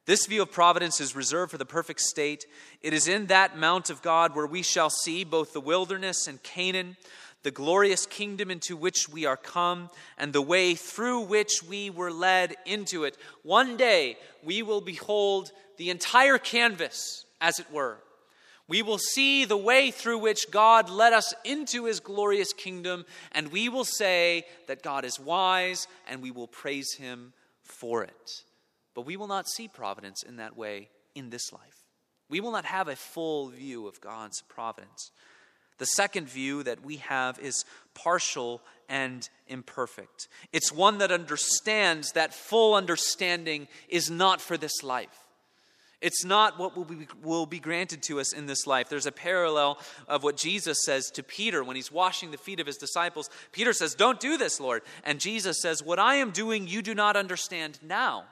This 0.05 0.25
view 0.25 0.41
of 0.41 0.51
providence 0.51 0.99
is 0.99 1.15
reserved 1.15 1.51
for 1.51 1.59
the 1.59 1.65
perfect 1.65 1.99
state. 1.99 2.45
It 2.81 2.93
is 2.93 3.07
in 3.07 3.27
that 3.27 3.57
mount 3.57 3.91
of 3.91 4.01
God 4.01 4.35
where 4.35 4.47
we 4.47 4.63
shall 4.63 4.89
see 4.89 5.23
both 5.23 5.53
the 5.53 5.61
wilderness 5.61 6.27
and 6.27 6.41
Canaan, 6.41 6.97
the 7.45 7.51
glorious 7.51 8.08
kingdom 8.08 8.49
into 8.49 8.75
which 8.75 9.08
we 9.08 9.23
are 9.27 9.38
come, 9.38 9.91
and 10.17 10.34
the 10.34 10.41
way 10.41 10.73
through 10.73 11.19
which 11.19 11.62
we 11.62 11.91
were 11.91 12.12
led 12.12 12.55
into 12.65 13.03
it. 13.03 13.15
One 13.43 13.77
day 13.77 14.17
we 14.43 14.63
will 14.63 14.81
behold 14.81 15.51
the 15.77 15.91
entire 15.91 16.39
canvas, 16.39 17.23
as 17.39 17.60
it 17.60 17.71
were. 17.71 17.99
We 18.67 18.81
will 18.81 18.97
see 18.97 19.45
the 19.45 19.55
way 19.55 19.91
through 19.91 20.17
which 20.17 20.49
God 20.49 20.89
led 20.89 21.13
us 21.13 21.36
into 21.43 21.86
his 21.86 21.99
glorious 21.99 22.51
kingdom, 22.51 23.05
and 23.31 23.51
we 23.51 23.69
will 23.69 23.86
say 23.86 24.45
that 24.65 24.81
God 24.81 25.05
is 25.05 25.19
wise, 25.19 25.88
and 26.08 26.23
we 26.23 26.31
will 26.31 26.47
praise 26.47 26.95
him 26.95 27.31
for 27.62 28.03
it. 28.03 28.41
But 28.95 29.05
we 29.05 29.17
will 29.17 29.27
not 29.27 29.47
see 29.47 29.67
providence 29.67 30.23
in 30.23 30.38
that 30.38 30.58
way 30.58 30.89
in 31.13 31.29
this 31.29 31.53
life. 31.53 31.84
We 32.27 32.39
will 32.39 32.51
not 32.51 32.65
have 32.65 32.88
a 32.88 32.95
full 32.95 33.49
view 33.49 33.86
of 33.86 34.01
God's 34.01 34.41
providence. 34.41 35.12
The 35.77 35.85
second 35.85 36.29
view 36.29 36.63
that 36.63 36.83
we 36.83 36.97
have 36.97 37.39
is 37.39 37.65
partial 37.93 38.61
and 38.88 39.27
imperfect. 39.47 40.27
It's 40.53 40.71
one 40.71 40.99
that 40.99 41.11
understands 41.11 42.11
that 42.13 42.33
full 42.33 42.75
understanding 42.75 43.67
is 43.89 44.09
not 44.09 44.41
for 44.41 44.57
this 44.57 44.83
life. 44.83 45.25
It's 46.01 46.23
not 46.23 46.59
what 46.59 46.77
will 46.77 46.85
be, 46.85 47.07
will 47.23 47.45
be 47.45 47.59
granted 47.59 48.03
to 48.03 48.19
us 48.19 48.33
in 48.33 48.45
this 48.45 48.67
life. 48.67 48.89
There's 48.89 49.07
a 49.07 49.11
parallel 49.11 49.79
of 50.07 50.23
what 50.23 50.38
Jesus 50.38 50.77
says 50.85 51.09
to 51.11 51.23
Peter 51.23 51.63
when 51.63 51.75
he's 51.75 51.91
washing 51.91 52.31
the 52.31 52.38
feet 52.38 52.59
of 52.59 52.67
his 52.67 52.77
disciples. 52.77 53.29
Peter 53.51 53.73
says, 53.73 53.95
Don't 53.95 54.19
do 54.19 54.38
this, 54.38 54.59
Lord. 54.59 54.83
And 55.03 55.19
Jesus 55.19 55.61
says, 55.61 55.81
What 55.81 55.97
I 55.97 56.15
am 56.15 56.31
doing, 56.31 56.67
you 56.67 56.81
do 56.81 56.93
not 56.93 57.15
understand 57.15 57.79
now, 57.81 58.25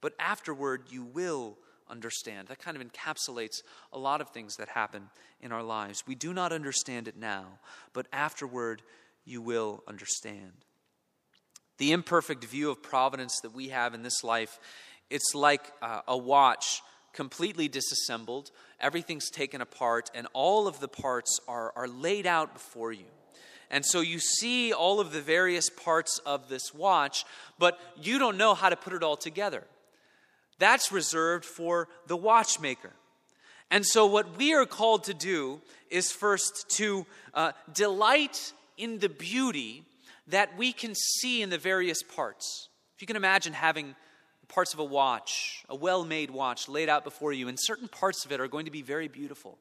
but 0.00 0.12
afterward 0.18 0.82
you 0.90 1.04
will 1.04 1.56
understand. 1.90 2.48
That 2.48 2.58
kind 2.58 2.76
of 2.76 2.82
encapsulates 2.82 3.62
a 3.92 3.98
lot 3.98 4.20
of 4.20 4.30
things 4.30 4.56
that 4.56 4.68
happen 4.68 5.10
in 5.40 5.52
our 5.52 5.62
lives. 5.62 6.04
We 6.06 6.14
do 6.14 6.32
not 6.32 6.52
understand 6.52 7.08
it 7.08 7.16
now, 7.16 7.46
but 7.92 8.06
afterward 8.12 8.82
you 9.24 9.40
will 9.42 9.82
understand. 9.86 10.52
The 11.78 11.92
imperfect 11.92 12.44
view 12.44 12.70
of 12.70 12.82
providence 12.82 13.38
that 13.42 13.54
we 13.54 13.68
have 13.68 13.94
in 13.94 14.02
this 14.02 14.24
life, 14.24 14.58
it's 15.10 15.34
like 15.34 15.62
uh, 15.80 16.00
a 16.08 16.16
watch 16.16 16.82
completely 17.12 17.68
disassembled, 17.68 18.50
everything's 18.80 19.30
taken 19.30 19.60
apart, 19.60 20.10
and 20.14 20.26
all 20.32 20.66
of 20.68 20.80
the 20.80 20.88
parts 20.88 21.40
are, 21.48 21.72
are 21.74 21.88
laid 21.88 22.26
out 22.26 22.54
before 22.54 22.92
you. 22.92 23.06
And 23.70 23.84
so 23.84 24.00
you 24.00 24.18
see 24.18 24.72
all 24.72 25.00
of 25.00 25.12
the 25.12 25.20
various 25.20 25.68
parts 25.68 26.20
of 26.24 26.48
this 26.48 26.72
watch, 26.72 27.24
but 27.58 27.78
you 28.00 28.18
don't 28.18 28.38
know 28.38 28.54
how 28.54 28.68
to 28.68 28.76
put 28.76 28.92
it 28.92 29.02
all 29.02 29.16
together. 29.16 29.64
That's 30.58 30.92
reserved 30.92 31.44
for 31.44 31.88
the 32.06 32.16
watchmaker. 32.16 32.92
And 33.70 33.84
so, 33.84 34.06
what 34.06 34.38
we 34.38 34.54
are 34.54 34.66
called 34.66 35.04
to 35.04 35.14
do 35.14 35.60
is 35.90 36.10
first 36.10 36.68
to 36.70 37.06
uh, 37.34 37.52
delight 37.72 38.52
in 38.76 38.98
the 38.98 39.08
beauty 39.08 39.84
that 40.28 40.56
we 40.56 40.72
can 40.72 40.94
see 40.94 41.42
in 41.42 41.50
the 41.50 41.58
various 41.58 42.02
parts. 42.02 42.68
If 42.96 43.02
you 43.02 43.06
can 43.06 43.16
imagine 43.16 43.52
having 43.52 43.94
parts 44.48 44.72
of 44.72 44.80
a 44.80 44.84
watch, 44.84 45.64
a 45.68 45.76
well 45.76 46.04
made 46.04 46.30
watch, 46.30 46.68
laid 46.68 46.88
out 46.88 47.04
before 47.04 47.32
you, 47.32 47.48
and 47.48 47.58
certain 47.60 47.88
parts 47.88 48.24
of 48.24 48.32
it 48.32 48.40
are 48.40 48.48
going 48.48 48.64
to 48.64 48.70
be 48.70 48.82
very 48.82 49.08
beautiful. 49.08 49.58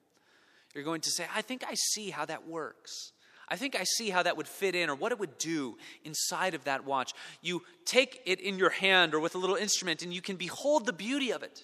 You're 0.73 0.83
going 0.83 1.01
to 1.01 1.11
say, 1.11 1.25
I 1.35 1.41
think 1.41 1.63
I 1.67 1.73
see 1.73 2.09
how 2.09 2.25
that 2.25 2.47
works. 2.47 3.11
I 3.49 3.55
think 3.55 3.75
I 3.75 3.83
see 3.83 4.09
how 4.09 4.23
that 4.23 4.35
would 4.35 4.47
fit 4.47 4.75
in 4.75 4.89
or 4.89 4.95
what 4.95 5.11
it 5.11 5.19
would 5.19 5.37
do 5.37 5.77
inside 6.03 6.53
of 6.53 6.65
that 6.65 6.85
watch. 6.85 7.13
You 7.41 7.63
take 7.85 8.21
it 8.25 8.41
in 8.41 8.59
your 8.59 8.69
hand 8.69 9.13
or 9.13 9.19
with 9.19 9.35
a 9.35 9.37
little 9.37 9.55
instrument 9.55 10.01
and 10.01 10.13
you 10.13 10.21
can 10.21 10.35
behold 10.35 10.85
the 10.85 10.93
beauty 10.93 11.31
of 11.31 11.43
it. 11.43 11.63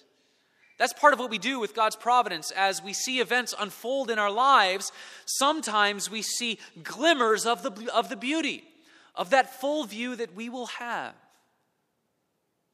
That's 0.78 0.94
part 0.94 1.12
of 1.12 1.20
what 1.20 1.30
we 1.30 1.38
do 1.38 1.60
with 1.60 1.74
God's 1.74 1.94
providence. 1.94 2.50
As 2.50 2.82
we 2.82 2.92
see 2.92 3.20
events 3.20 3.54
unfold 3.58 4.10
in 4.10 4.18
our 4.18 4.30
lives, 4.30 4.92
sometimes 5.26 6.10
we 6.10 6.22
see 6.22 6.58
glimmers 6.82 7.46
of 7.46 7.62
the, 7.62 7.92
of 7.94 8.08
the 8.08 8.16
beauty, 8.16 8.64
of 9.14 9.30
that 9.30 9.60
full 9.60 9.84
view 9.84 10.16
that 10.16 10.34
we 10.34 10.48
will 10.48 10.66
have. 10.66 11.14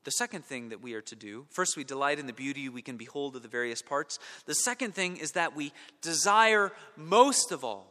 The 0.05 0.13
second 0.13 0.47
thing 0.47 0.71
that 0.71 0.81
we 0.81 0.95
are 0.95 1.03
to 1.03 1.17
do 1.17 1.47
first, 1.51 1.77
we 1.77 1.85
delight 1.85 2.19
in 2.19 2.27
the 2.27 2.33
beauty 2.33 2.71
we 2.71 2.81
can 2.81 2.97
behold 2.97 3.37
of 3.37 3.43
the 3.43 3.49
various 3.49 3.83
parts. 3.83 4.19
The 4.47 4.55
second 4.55 4.95
thing 4.95 5.19
is 5.19 5.33
that 5.33 5.55
we 5.55 5.73
desire 6.01 6.73
most 6.97 7.53
of 7.53 7.65
all 7.65 7.90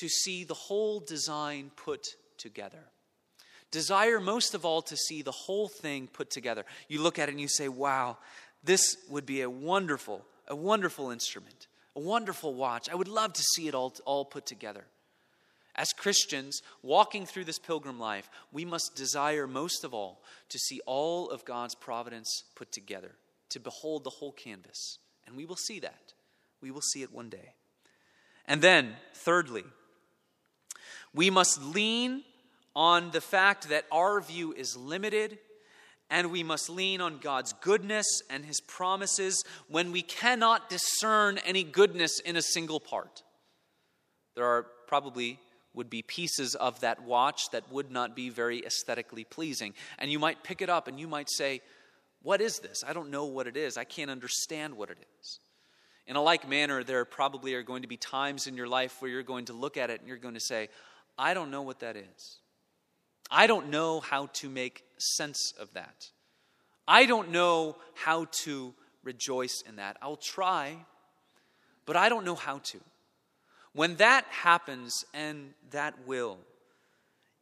to 0.00 0.08
see 0.08 0.44
the 0.44 0.54
whole 0.54 0.98
design 0.98 1.70
put 1.76 2.06
together. 2.38 2.84
Desire 3.70 4.18
most 4.18 4.54
of 4.54 4.64
all 4.64 4.80
to 4.82 4.96
see 4.96 5.20
the 5.20 5.30
whole 5.30 5.68
thing 5.68 6.08
put 6.08 6.30
together. 6.30 6.64
You 6.88 7.02
look 7.02 7.18
at 7.18 7.28
it 7.28 7.32
and 7.32 7.40
you 7.40 7.48
say, 7.48 7.68
wow, 7.68 8.16
this 8.64 8.96
would 9.10 9.26
be 9.26 9.42
a 9.42 9.50
wonderful, 9.50 10.24
a 10.48 10.56
wonderful 10.56 11.10
instrument, 11.10 11.66
a 11.94 12.00
wonderful 12.00 12.54
watch. 12.54 12.88
I 12.88 12.94
would 12.94 13.08
love 13.08 13.34
to 13.34 13.42
see 13.54 13.68
it 13.68 13.74
all, 13.74 13.92
all 14.06 14.24
put 14.24 14.46
together. 14.46 14.86
As 15.76 15.92
Christians 15.92 16.62
walking 16.82 17.26
through 17.26 17.44
this 17.44 17.58
pilgrim 17.58 18.00
life, 18.00 18.28
we 18.50 18.64
must 18.64 18.96
desire 18.96 19.46
most 19.46 19.84
of 19.84 19.92
all 19.92 20.22
to 20.48 20.58
see 20.58 20.80
all 20.86 21.28
of 21.28 21.44
God's 21.44 21.74
providence 21.74 22.44
put 22.56 22.72
together, 22.72 23.12
to 23.50 23.60
behold 23.60 24.04
the 24.04 24.10
whole 24.10 24.32
canvas. 24.32 24.98
And 25.26 25.36
we 25.36 25.44
will 25.44 25.56
see 25.56 25.78
that. 25.80 26.14
We 26.62 26.70
will 26.70 26.80
see 26.80 27.02
it 27.02 27.12
one 27.12 27.28
day. 27.28 27.54
And 28.46 28.62
then, 28.62 28.96
thirdly, 29.14 29.64
we 31.14 31.30
must 31.30 31.62
lean 31.62 32.22
on 32.74 33.10
the 33.10 33.20
fact 33.20 33.68
that 33.68 33.84
our 33.90 34.20
view 34.20 34.52
is 34.52 34.76
limited, 34.76 35.38
and 36.08 36.30
we 36.30 36.42
must 36.42 36.70
lean 36.70 37.00
on 37.00 37.18
God's 37.18 37.52
goodness 37.54 38.06
and 38.30 38.44
His 38.44 38.60
promises 38.60 39.42
when 39.68 39.92
we 39.92 40.02
cannot 40.02 40.70
discern 40.70 41.38
any 41.38 41.62
goodness 41.64 42.20
in 42.20 42.36
a 42.36 42.42
single 42.42 42.80
part. 42.80 43.22
There 44.34 44.44
are 44.44 44.66
probably 44.86 45.38
would 45.74 45.90
be 45.90 46.02
pieces 46.02 46.54
of 46.56 46.80
that 46.80 47.02
watch 47.04 47.50
that 47.50 47.70
would 47.70 47.90
not 47.90 48.16
be 48.16 48.28
very 48.28 48.64
aesthetically 48.66 49.24
pleasing. 49.24 49.74
And 49.98 50.10
you 50.10 50.18
might 50.18 50.42
pick 50.42 50.62
it 50.62 50.68
up 50.68 50.88
and 50.88 50.98
you 50.98 51.06
might 51.06 51.30
say, 51.30 51.60
What 52.22 52.40
is 52.40 52.58
this? 52.58 52.82
I 52.86 52.92
don't 52.92 53.10
know 53.10 53.26
what 53.26 53.46
it 53.46 53.56
is. 53.56 53.76
I 53.76 53.84
can't 53.84 54.10
understand 54.10 54.76
what 54.76 54.90
it 54.90 54.98
is. 55.20 55.38
In 56.06 56.16
a 56.16 56.22
like 56.22 56.48
manner, 56.48 56.82
there 56.82 57.04
probably 57.04 57.54
are 57.54 57.62
going 57.62 57.82
to 57.82 57.88
be 57.88 57.96
times 57.96 58.48
in 58.48 58.56
your 58.56 58.66
life 58.66 58.96
where 59.00 59.10
you're 59.10 59.22
going 59.22 59.44
to 59.44 59.52
look 59.52 59.76
at 59.76 59.90
it 59.90 60.00
and 60.00 60.08
you're 60.08 60.16
going 60.16 60.34
to 60.34 60.40
say, 60.40 60.68
I 61.18 61.34
don't 61.34 61.50
know 61.50 61.62
what 61.62 61.80
that 61.80 61.96
is. 61.96 62.38
I 63.30 63.46
don't 63.46 63.70
know 63.70 64.00
how 64.00 64.26
to 64.34 64.48
make 64.48 64.84
sense 64.98 65.54
of 65.58 65.72
that. 65.74 66.10
I 66.88 67.06
don't 67.06 67.30
know 67.30 67.76
how 67.94 68.26
to 68.44 68.74
rejoice 69.04 69.62
in 69.68 69.76
that. 69.76 69.96
I'll 70.02 70.16
try, 70.16 70.76
but 71.86 71.96
I 71.96 72.08
don't 72.08 72.24
know 72.24 72.34
how 72.34 72.58
to. 72.58 72.80
When 73.72 73.96
that 73.96 74.24
happens, 74.24 75.04
and 75.14 75.54
that 75.70 75.94
will, 76.06 76.38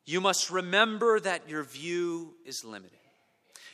you 0.05 0.21
must 0.21 0.51
remember 0.51 1.19
that 1.21 1.49
your 1.49 1.63
view 1.63 2.35
is 2.45 2.65
limited. 2.65 2.98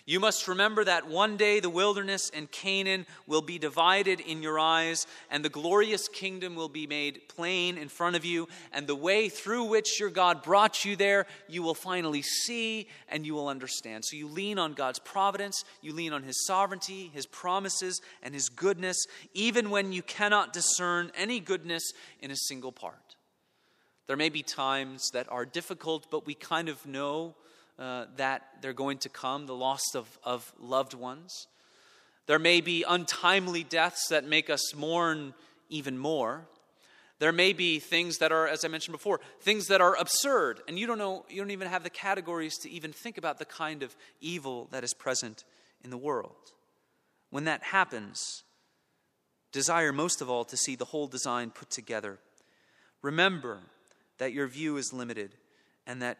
You 0.07 0.20
must 0.20 0.48
remember 0.48 0.84
that 0.84 1.09
one 1.09 1.38
day 1.38 1.61
the 1.61 1.70
wilderness 1.70 2.30
and 2.34 2.50
Canaan 2.50 3.07
will 3.26 3.40
be 3.40 3.59
divided 3.59 4.20
in 4.20 4.42
your 4.42 4.61
eyes, 4.61 5.07
and 5.30 5.42
the 5.42 5.48
glorious 5.48 6.09
kingdom 6.09 6.55
will 6.55 6.68
be 6.68 6.86
made 6.86 7.22
plain 7.28 7.78
in 7.78 7.88
front 7.88 8.14
of 8.14 8.22
you, 8.22 8.46
and 8.70 8.86
the 8.86 8.94
way 8.94 9.30
through 9.30 9.64
which 9.64 9.98
your 9.98 10.11
God 10.11 10.42
brought 10.42 10.84
you 10.84 10.94
there, 10.94 11.24
you 11.48 11.62
will 11.62 11.74
finally 11.74 12.20
see 12.20 12.86
and 13.09 13.24
you 13.24 13.32
will 13.32 13.48
understand. 13.48 14.05
So 14.05 14.18
you 14.18 14.28
lean 14.28 14.59
on 14.59 14.74
God's 14.74 14.98
providence, 14.98 15.64
you 15.80 15.94
lean 15.94 16.12
on 16.12 16.22
His 16.22 16.44
sovereignty, 16.44 17.11
His 17.14 17.24
promises, 17.24 18.02
and 18.22 18.34
His 18.34 18.50
goodness, 18.50 19.07
even 19.32 19.70
when 19.70 19.90
you 19.92 20.02
cannot 20.02 20.52
discern 20.52 21.12
any 21.16 21.40
goodness 21.40 21.94
in 22.20 22.30
a 22.30 22.36
single 22.36 22.72
part. 22.72 23.16
There 24.07 24.18
may 24.18 24.28
be 24.28 24.42
times 24.42 25.09
that 25.14 25.32
are 25.32 25.46
difficult, 25.46 26.11
but 26.11 26.26
we 26.26 26.34
kind 26.34 26.68
of 26.68 26.84
know 26.84 27.36
uh, 27.78 28.06
that 28.16 28.42
they're 28.60 28.72
going 28.72 28.98
to 28.98 29.08
come, 29.08 29.46
the 29.46 29.54
loss 29.54 29.94
of, 29.94 30.18
of 30.22 30.52
loved 30.58 30.94
ones. 30.94 31.48
There 32.26 32.38
may 32.38 32.60
be 32.60 32.84
untimely 32.86 33.64
deaths 33.64 34.08
that 34.08 34.24
make 34.24 34.48
us 34.48 34.74
mourn 34.74 35.34
even 35.68 35.98
more. 35.98 36.46
There 37.18 37.32
may 37.32 37.52
be 37.52 37.78
things 37.78 38.18
that 38.18 38.32
are, 38.32 38.48
as 38.48 38.64
I 38.64 38.68
mentioned 38.68 38.92
before, 38.92 39.20
things 39.40 39.66
that 39.68 39.80
are 39.80 39.96
absurd, 39.96 40.60
and 40.66 40.78
you 40.78 40.86
don't 40.86 40.98
know, 40.98 41.24
you 41.28 41.40
don't 41.40 41.50
even 41.50 41.68
have 41.68 41.84
the 41.84 41.90
categories 41.90 42.58
to 42.58 42.70
even 42.70 42.92
think 42.92 43.18
about 43.18 43.38
the 43.38 43.44
kind 43.44 43.82
of 43.82 43.94
evil 44.20 44.68
that 44.72 44.84
is 44.84 44.94
present 44.94 45.44
in 45.82 45.90
the 45.90 45.96
world. 45.96 46.52
When 47.30 47.44
that 47.44 47.62
happens, 47.62 48.42
desire 49.52 49.92
most 49.92 50.20
of 50.20 50.28
all 50.28 50.44
to 50.44 50.56
see 50.56 50.76
the 50.76 50.86
whole 50.86 51.06
design 51.06 51.50
put 51.50 51.70
together. 51.70 52.18
Remember 53.02 53.60
that 54.18 54.32
your 54.32 54.46
view 54.46 54.76
is 54.76 54.92
limited 54.92 55.36
and 55.86 56.02
that 56.02 56.18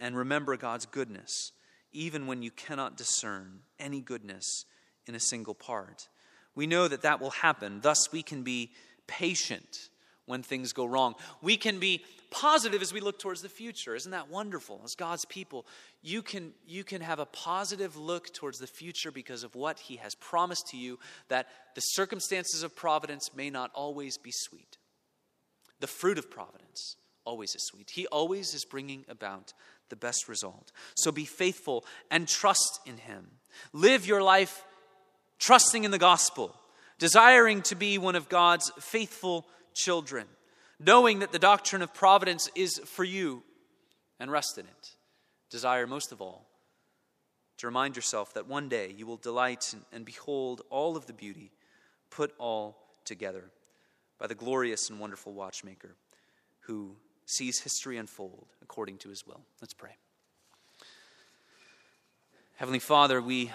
and 0.00 0.16
remember 0.16 0.56
God's 0.56 0.86
goodness, 0.86 1.52
even 1.92 2.26
when 2.26 2.42
you 2.42 2.50
cannot 2.50 2.96
discern 2.96 3.60
any 3.78 4.00
goodness 4.00 4.64
in 5.06 5.14
a 5.14 5.20
single 5.20 5.54
part. 5.54 6.08
We 6.54 6.66
know 6.66 6.88
that 6.88 7.02
that 7.02 7.20
will 7.20 7.30
happen. 7.30 7.80
Thus, 7.80 8.10
we 8.10 8.22
can 8.22 8.42
be 8.42 8.72
patient 9.06 9.90
when 10.26 10.42
things 10.42 10.72
go 10.72 10.86
wrong. 10.86 11.14
We 11.42 11.56
can 11.56 11.78
be 11.78 12.04
positive 12.30 12.80
as 12.82 12.92
we 12.92 13.00
look 13.00 13.18
towards 13.18 13.42
the 13.42 13.48
future. 13.48 13.94
Isn't 13.94 14.12
that 14.12 14.30
wonderful? 14.30 14.80
As 14.84 14.94
God's 14.94 15.24
people, 15.24 15.66
you 16.02 16.22
can, 16.22 16.52
you 16.66 16.84
can 16.84 17.02
have 17.02 17.18
a 17.18 17.26
positive 17.26 17.96
look 17.96 18.32
towards 18.32 18.58
the 18.58 18.66
future 18.66 19.10
because 19.10 19.44
of 19.44 19.54
what 19.54 19.80
He 19.80 19.96
has 19.96 20.14
promised 20.14 20.68
to 20.68 20.76
you, 20.76 20.98
that 21.28 21.48
the 21.74 21.80
circumstances 21.80 22.62
of 22.62 22.76
providence 22.76 23.30
may 23.34 23.50
not 23.50 23.70
always 23.74 24.16
be 24.16 24.32
sweet. 24.32 24.78
The 25.80 25.86
fruit 25.86 26.18
of 26.18 26.30
providence 26.30 26.96
always 27.24 27.54
is 27.54 27.66
sweet. 27.66 27.90
He 27.90 28.06
always 28.06 28.54
is 28.54 28.64
bringing 28.64 29.04
about 29.08 29.52
the 29.88 29.96
best 29.96 30.28
result. 30.28 30.72
So 30.94 31.12
be 31.12 31.24
faithful 31.24 31.84
and 32.10 32.26
trust 32.26 32.80
in 32.86 32.96
Him. 32.96 33.26
Live 33.72 34.06
your 34.06 34.22
life 34.22 34.64
trusting 35.38 35.84
in 35.84 35.90
the 35.90 35.98
gospel, 35.98 36.54
desiring 36.98 37.62
to 37.62 37.74
be 37.74 37.98
one 37.98 38.16
of 38.16 38.28
God's 38.28 38.70
faithful 38.78 39.46
children, 39.74 40.26
knowing 40.78 41.20
that 41.20 41.32
the 41.32 41.38
doctrine 41.38 41.82
of 41.82 41.94
providence 41.94 42.48
is 42.54 42.78
for 42.84 43.04
you, 43.04 43.42
and 44.18 44.30
rest 44.30 44.58
in 44.58 44.66
it. 44.66 44.90
Desire 45.50 45.86
most 45.86 46.12
of 46.12 46.20
all 46.20 46.46
to 47.60 47.66
remind 47.66 47.94
yourself 47.96 48.32
that 48.34 48.48
one 48.48 48.68
day 48.70 48.94
you 48.96 49.06
will 49.06 49.18
delight 49.18 49.74
and 49.92 50.04
behold 50.04 50.62
all 50.70 50.96
of 50.96 51.06
the 51.06 51.12
beauty 51.12 51.50
put 52.08 52.32
all 52.38 52.76
together 53.04 53.44
by 54.18 54.26
the 54.26 54.34
glorious 54.34 54.88
and 54.88 54.98
wonderful 54.98 55.34
watchmaker 55.34 55.94
who 56.60 56.96
sees 57.30 57.60
history 57.60 57.96
unfold 57.96 58.46
according 58.62 58.98
to 58.98 59.08
his 59.08 59.26
will. 59.26 59.40
Let's 59.60 59.74
pray. 59.74 59.96
Heavenly 62.56 62.78
Father, 62.78 63.22
we 63.22 63.50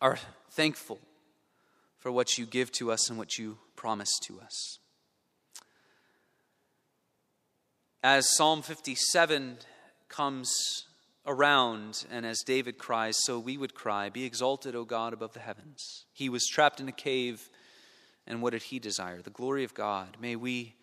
are 0.00 0.18
thankful 0.50 0.98
for 1.98 2.10
what 2.10 2.38
you 2.38 2.46
give 2.46 2.72
to 2.72 2.90
us 2.90 3.10
and 3.10 3.18
what 3.18 3.38
you 3.38 3.58
promise 3.74 4.12
to 4.22 4.40
us. 4.40 4.78
As 8.02 8.34
Psalm 8.34 8.62
57 8.62 9.58
comes 10.08 10.86
around, 11.26 12.06
and 12.10 12.24
as 12.24 12.40
David 12.46 12.78
cries, 12.78 13.16
so 13.24 13.38
we 13.38 13.58
would 13.58 13.74
cry, 13.74 14.08
Be 14.08 14.24
exalted, 14.24 14.76
O 14.76 14.84
God, 14.84 15.12
above 15.12 15.32
the 15.32 15.40
heavens. 15.40 16.04
He 16.12 16.28
was 16.28 16.46
trapped 16.46 16.80
in 16.80 16.88
a 16.88 16.92
cave, 16.92 17.50
and 18.26 18.40
what 18.40 18.52
did 18.52 18.62
he 18.62 18.78
desire? 18.78 19.20
The 19.20 19.30
glory 19.30 19.64
of 19.64 19.74
God. 19.74 20.16
May 20.20 20.36
we 20.36 20.76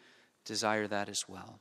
desire 0.45 0.87
that 0.87 1.09
as 1.09 1.23
well. 1.27 1.59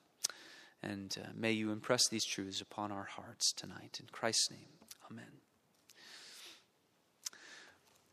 And 0.83 1.17
uh, 1.23 1.29
may 1.35 1.53
you 1.53 1.71
impress 1.71 2.09
these 2.09 2.25
truths 2.25 2.61
upon 2.61 2.91
our 2.91 3.05
hearts 3.05 3.53
tonight. 3.53 3.99
In 4.01 4.07
Christ's 4.11 4.51
name, 4.51 4.69
amen. 5.11 5.41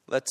Let's 0.07 0.27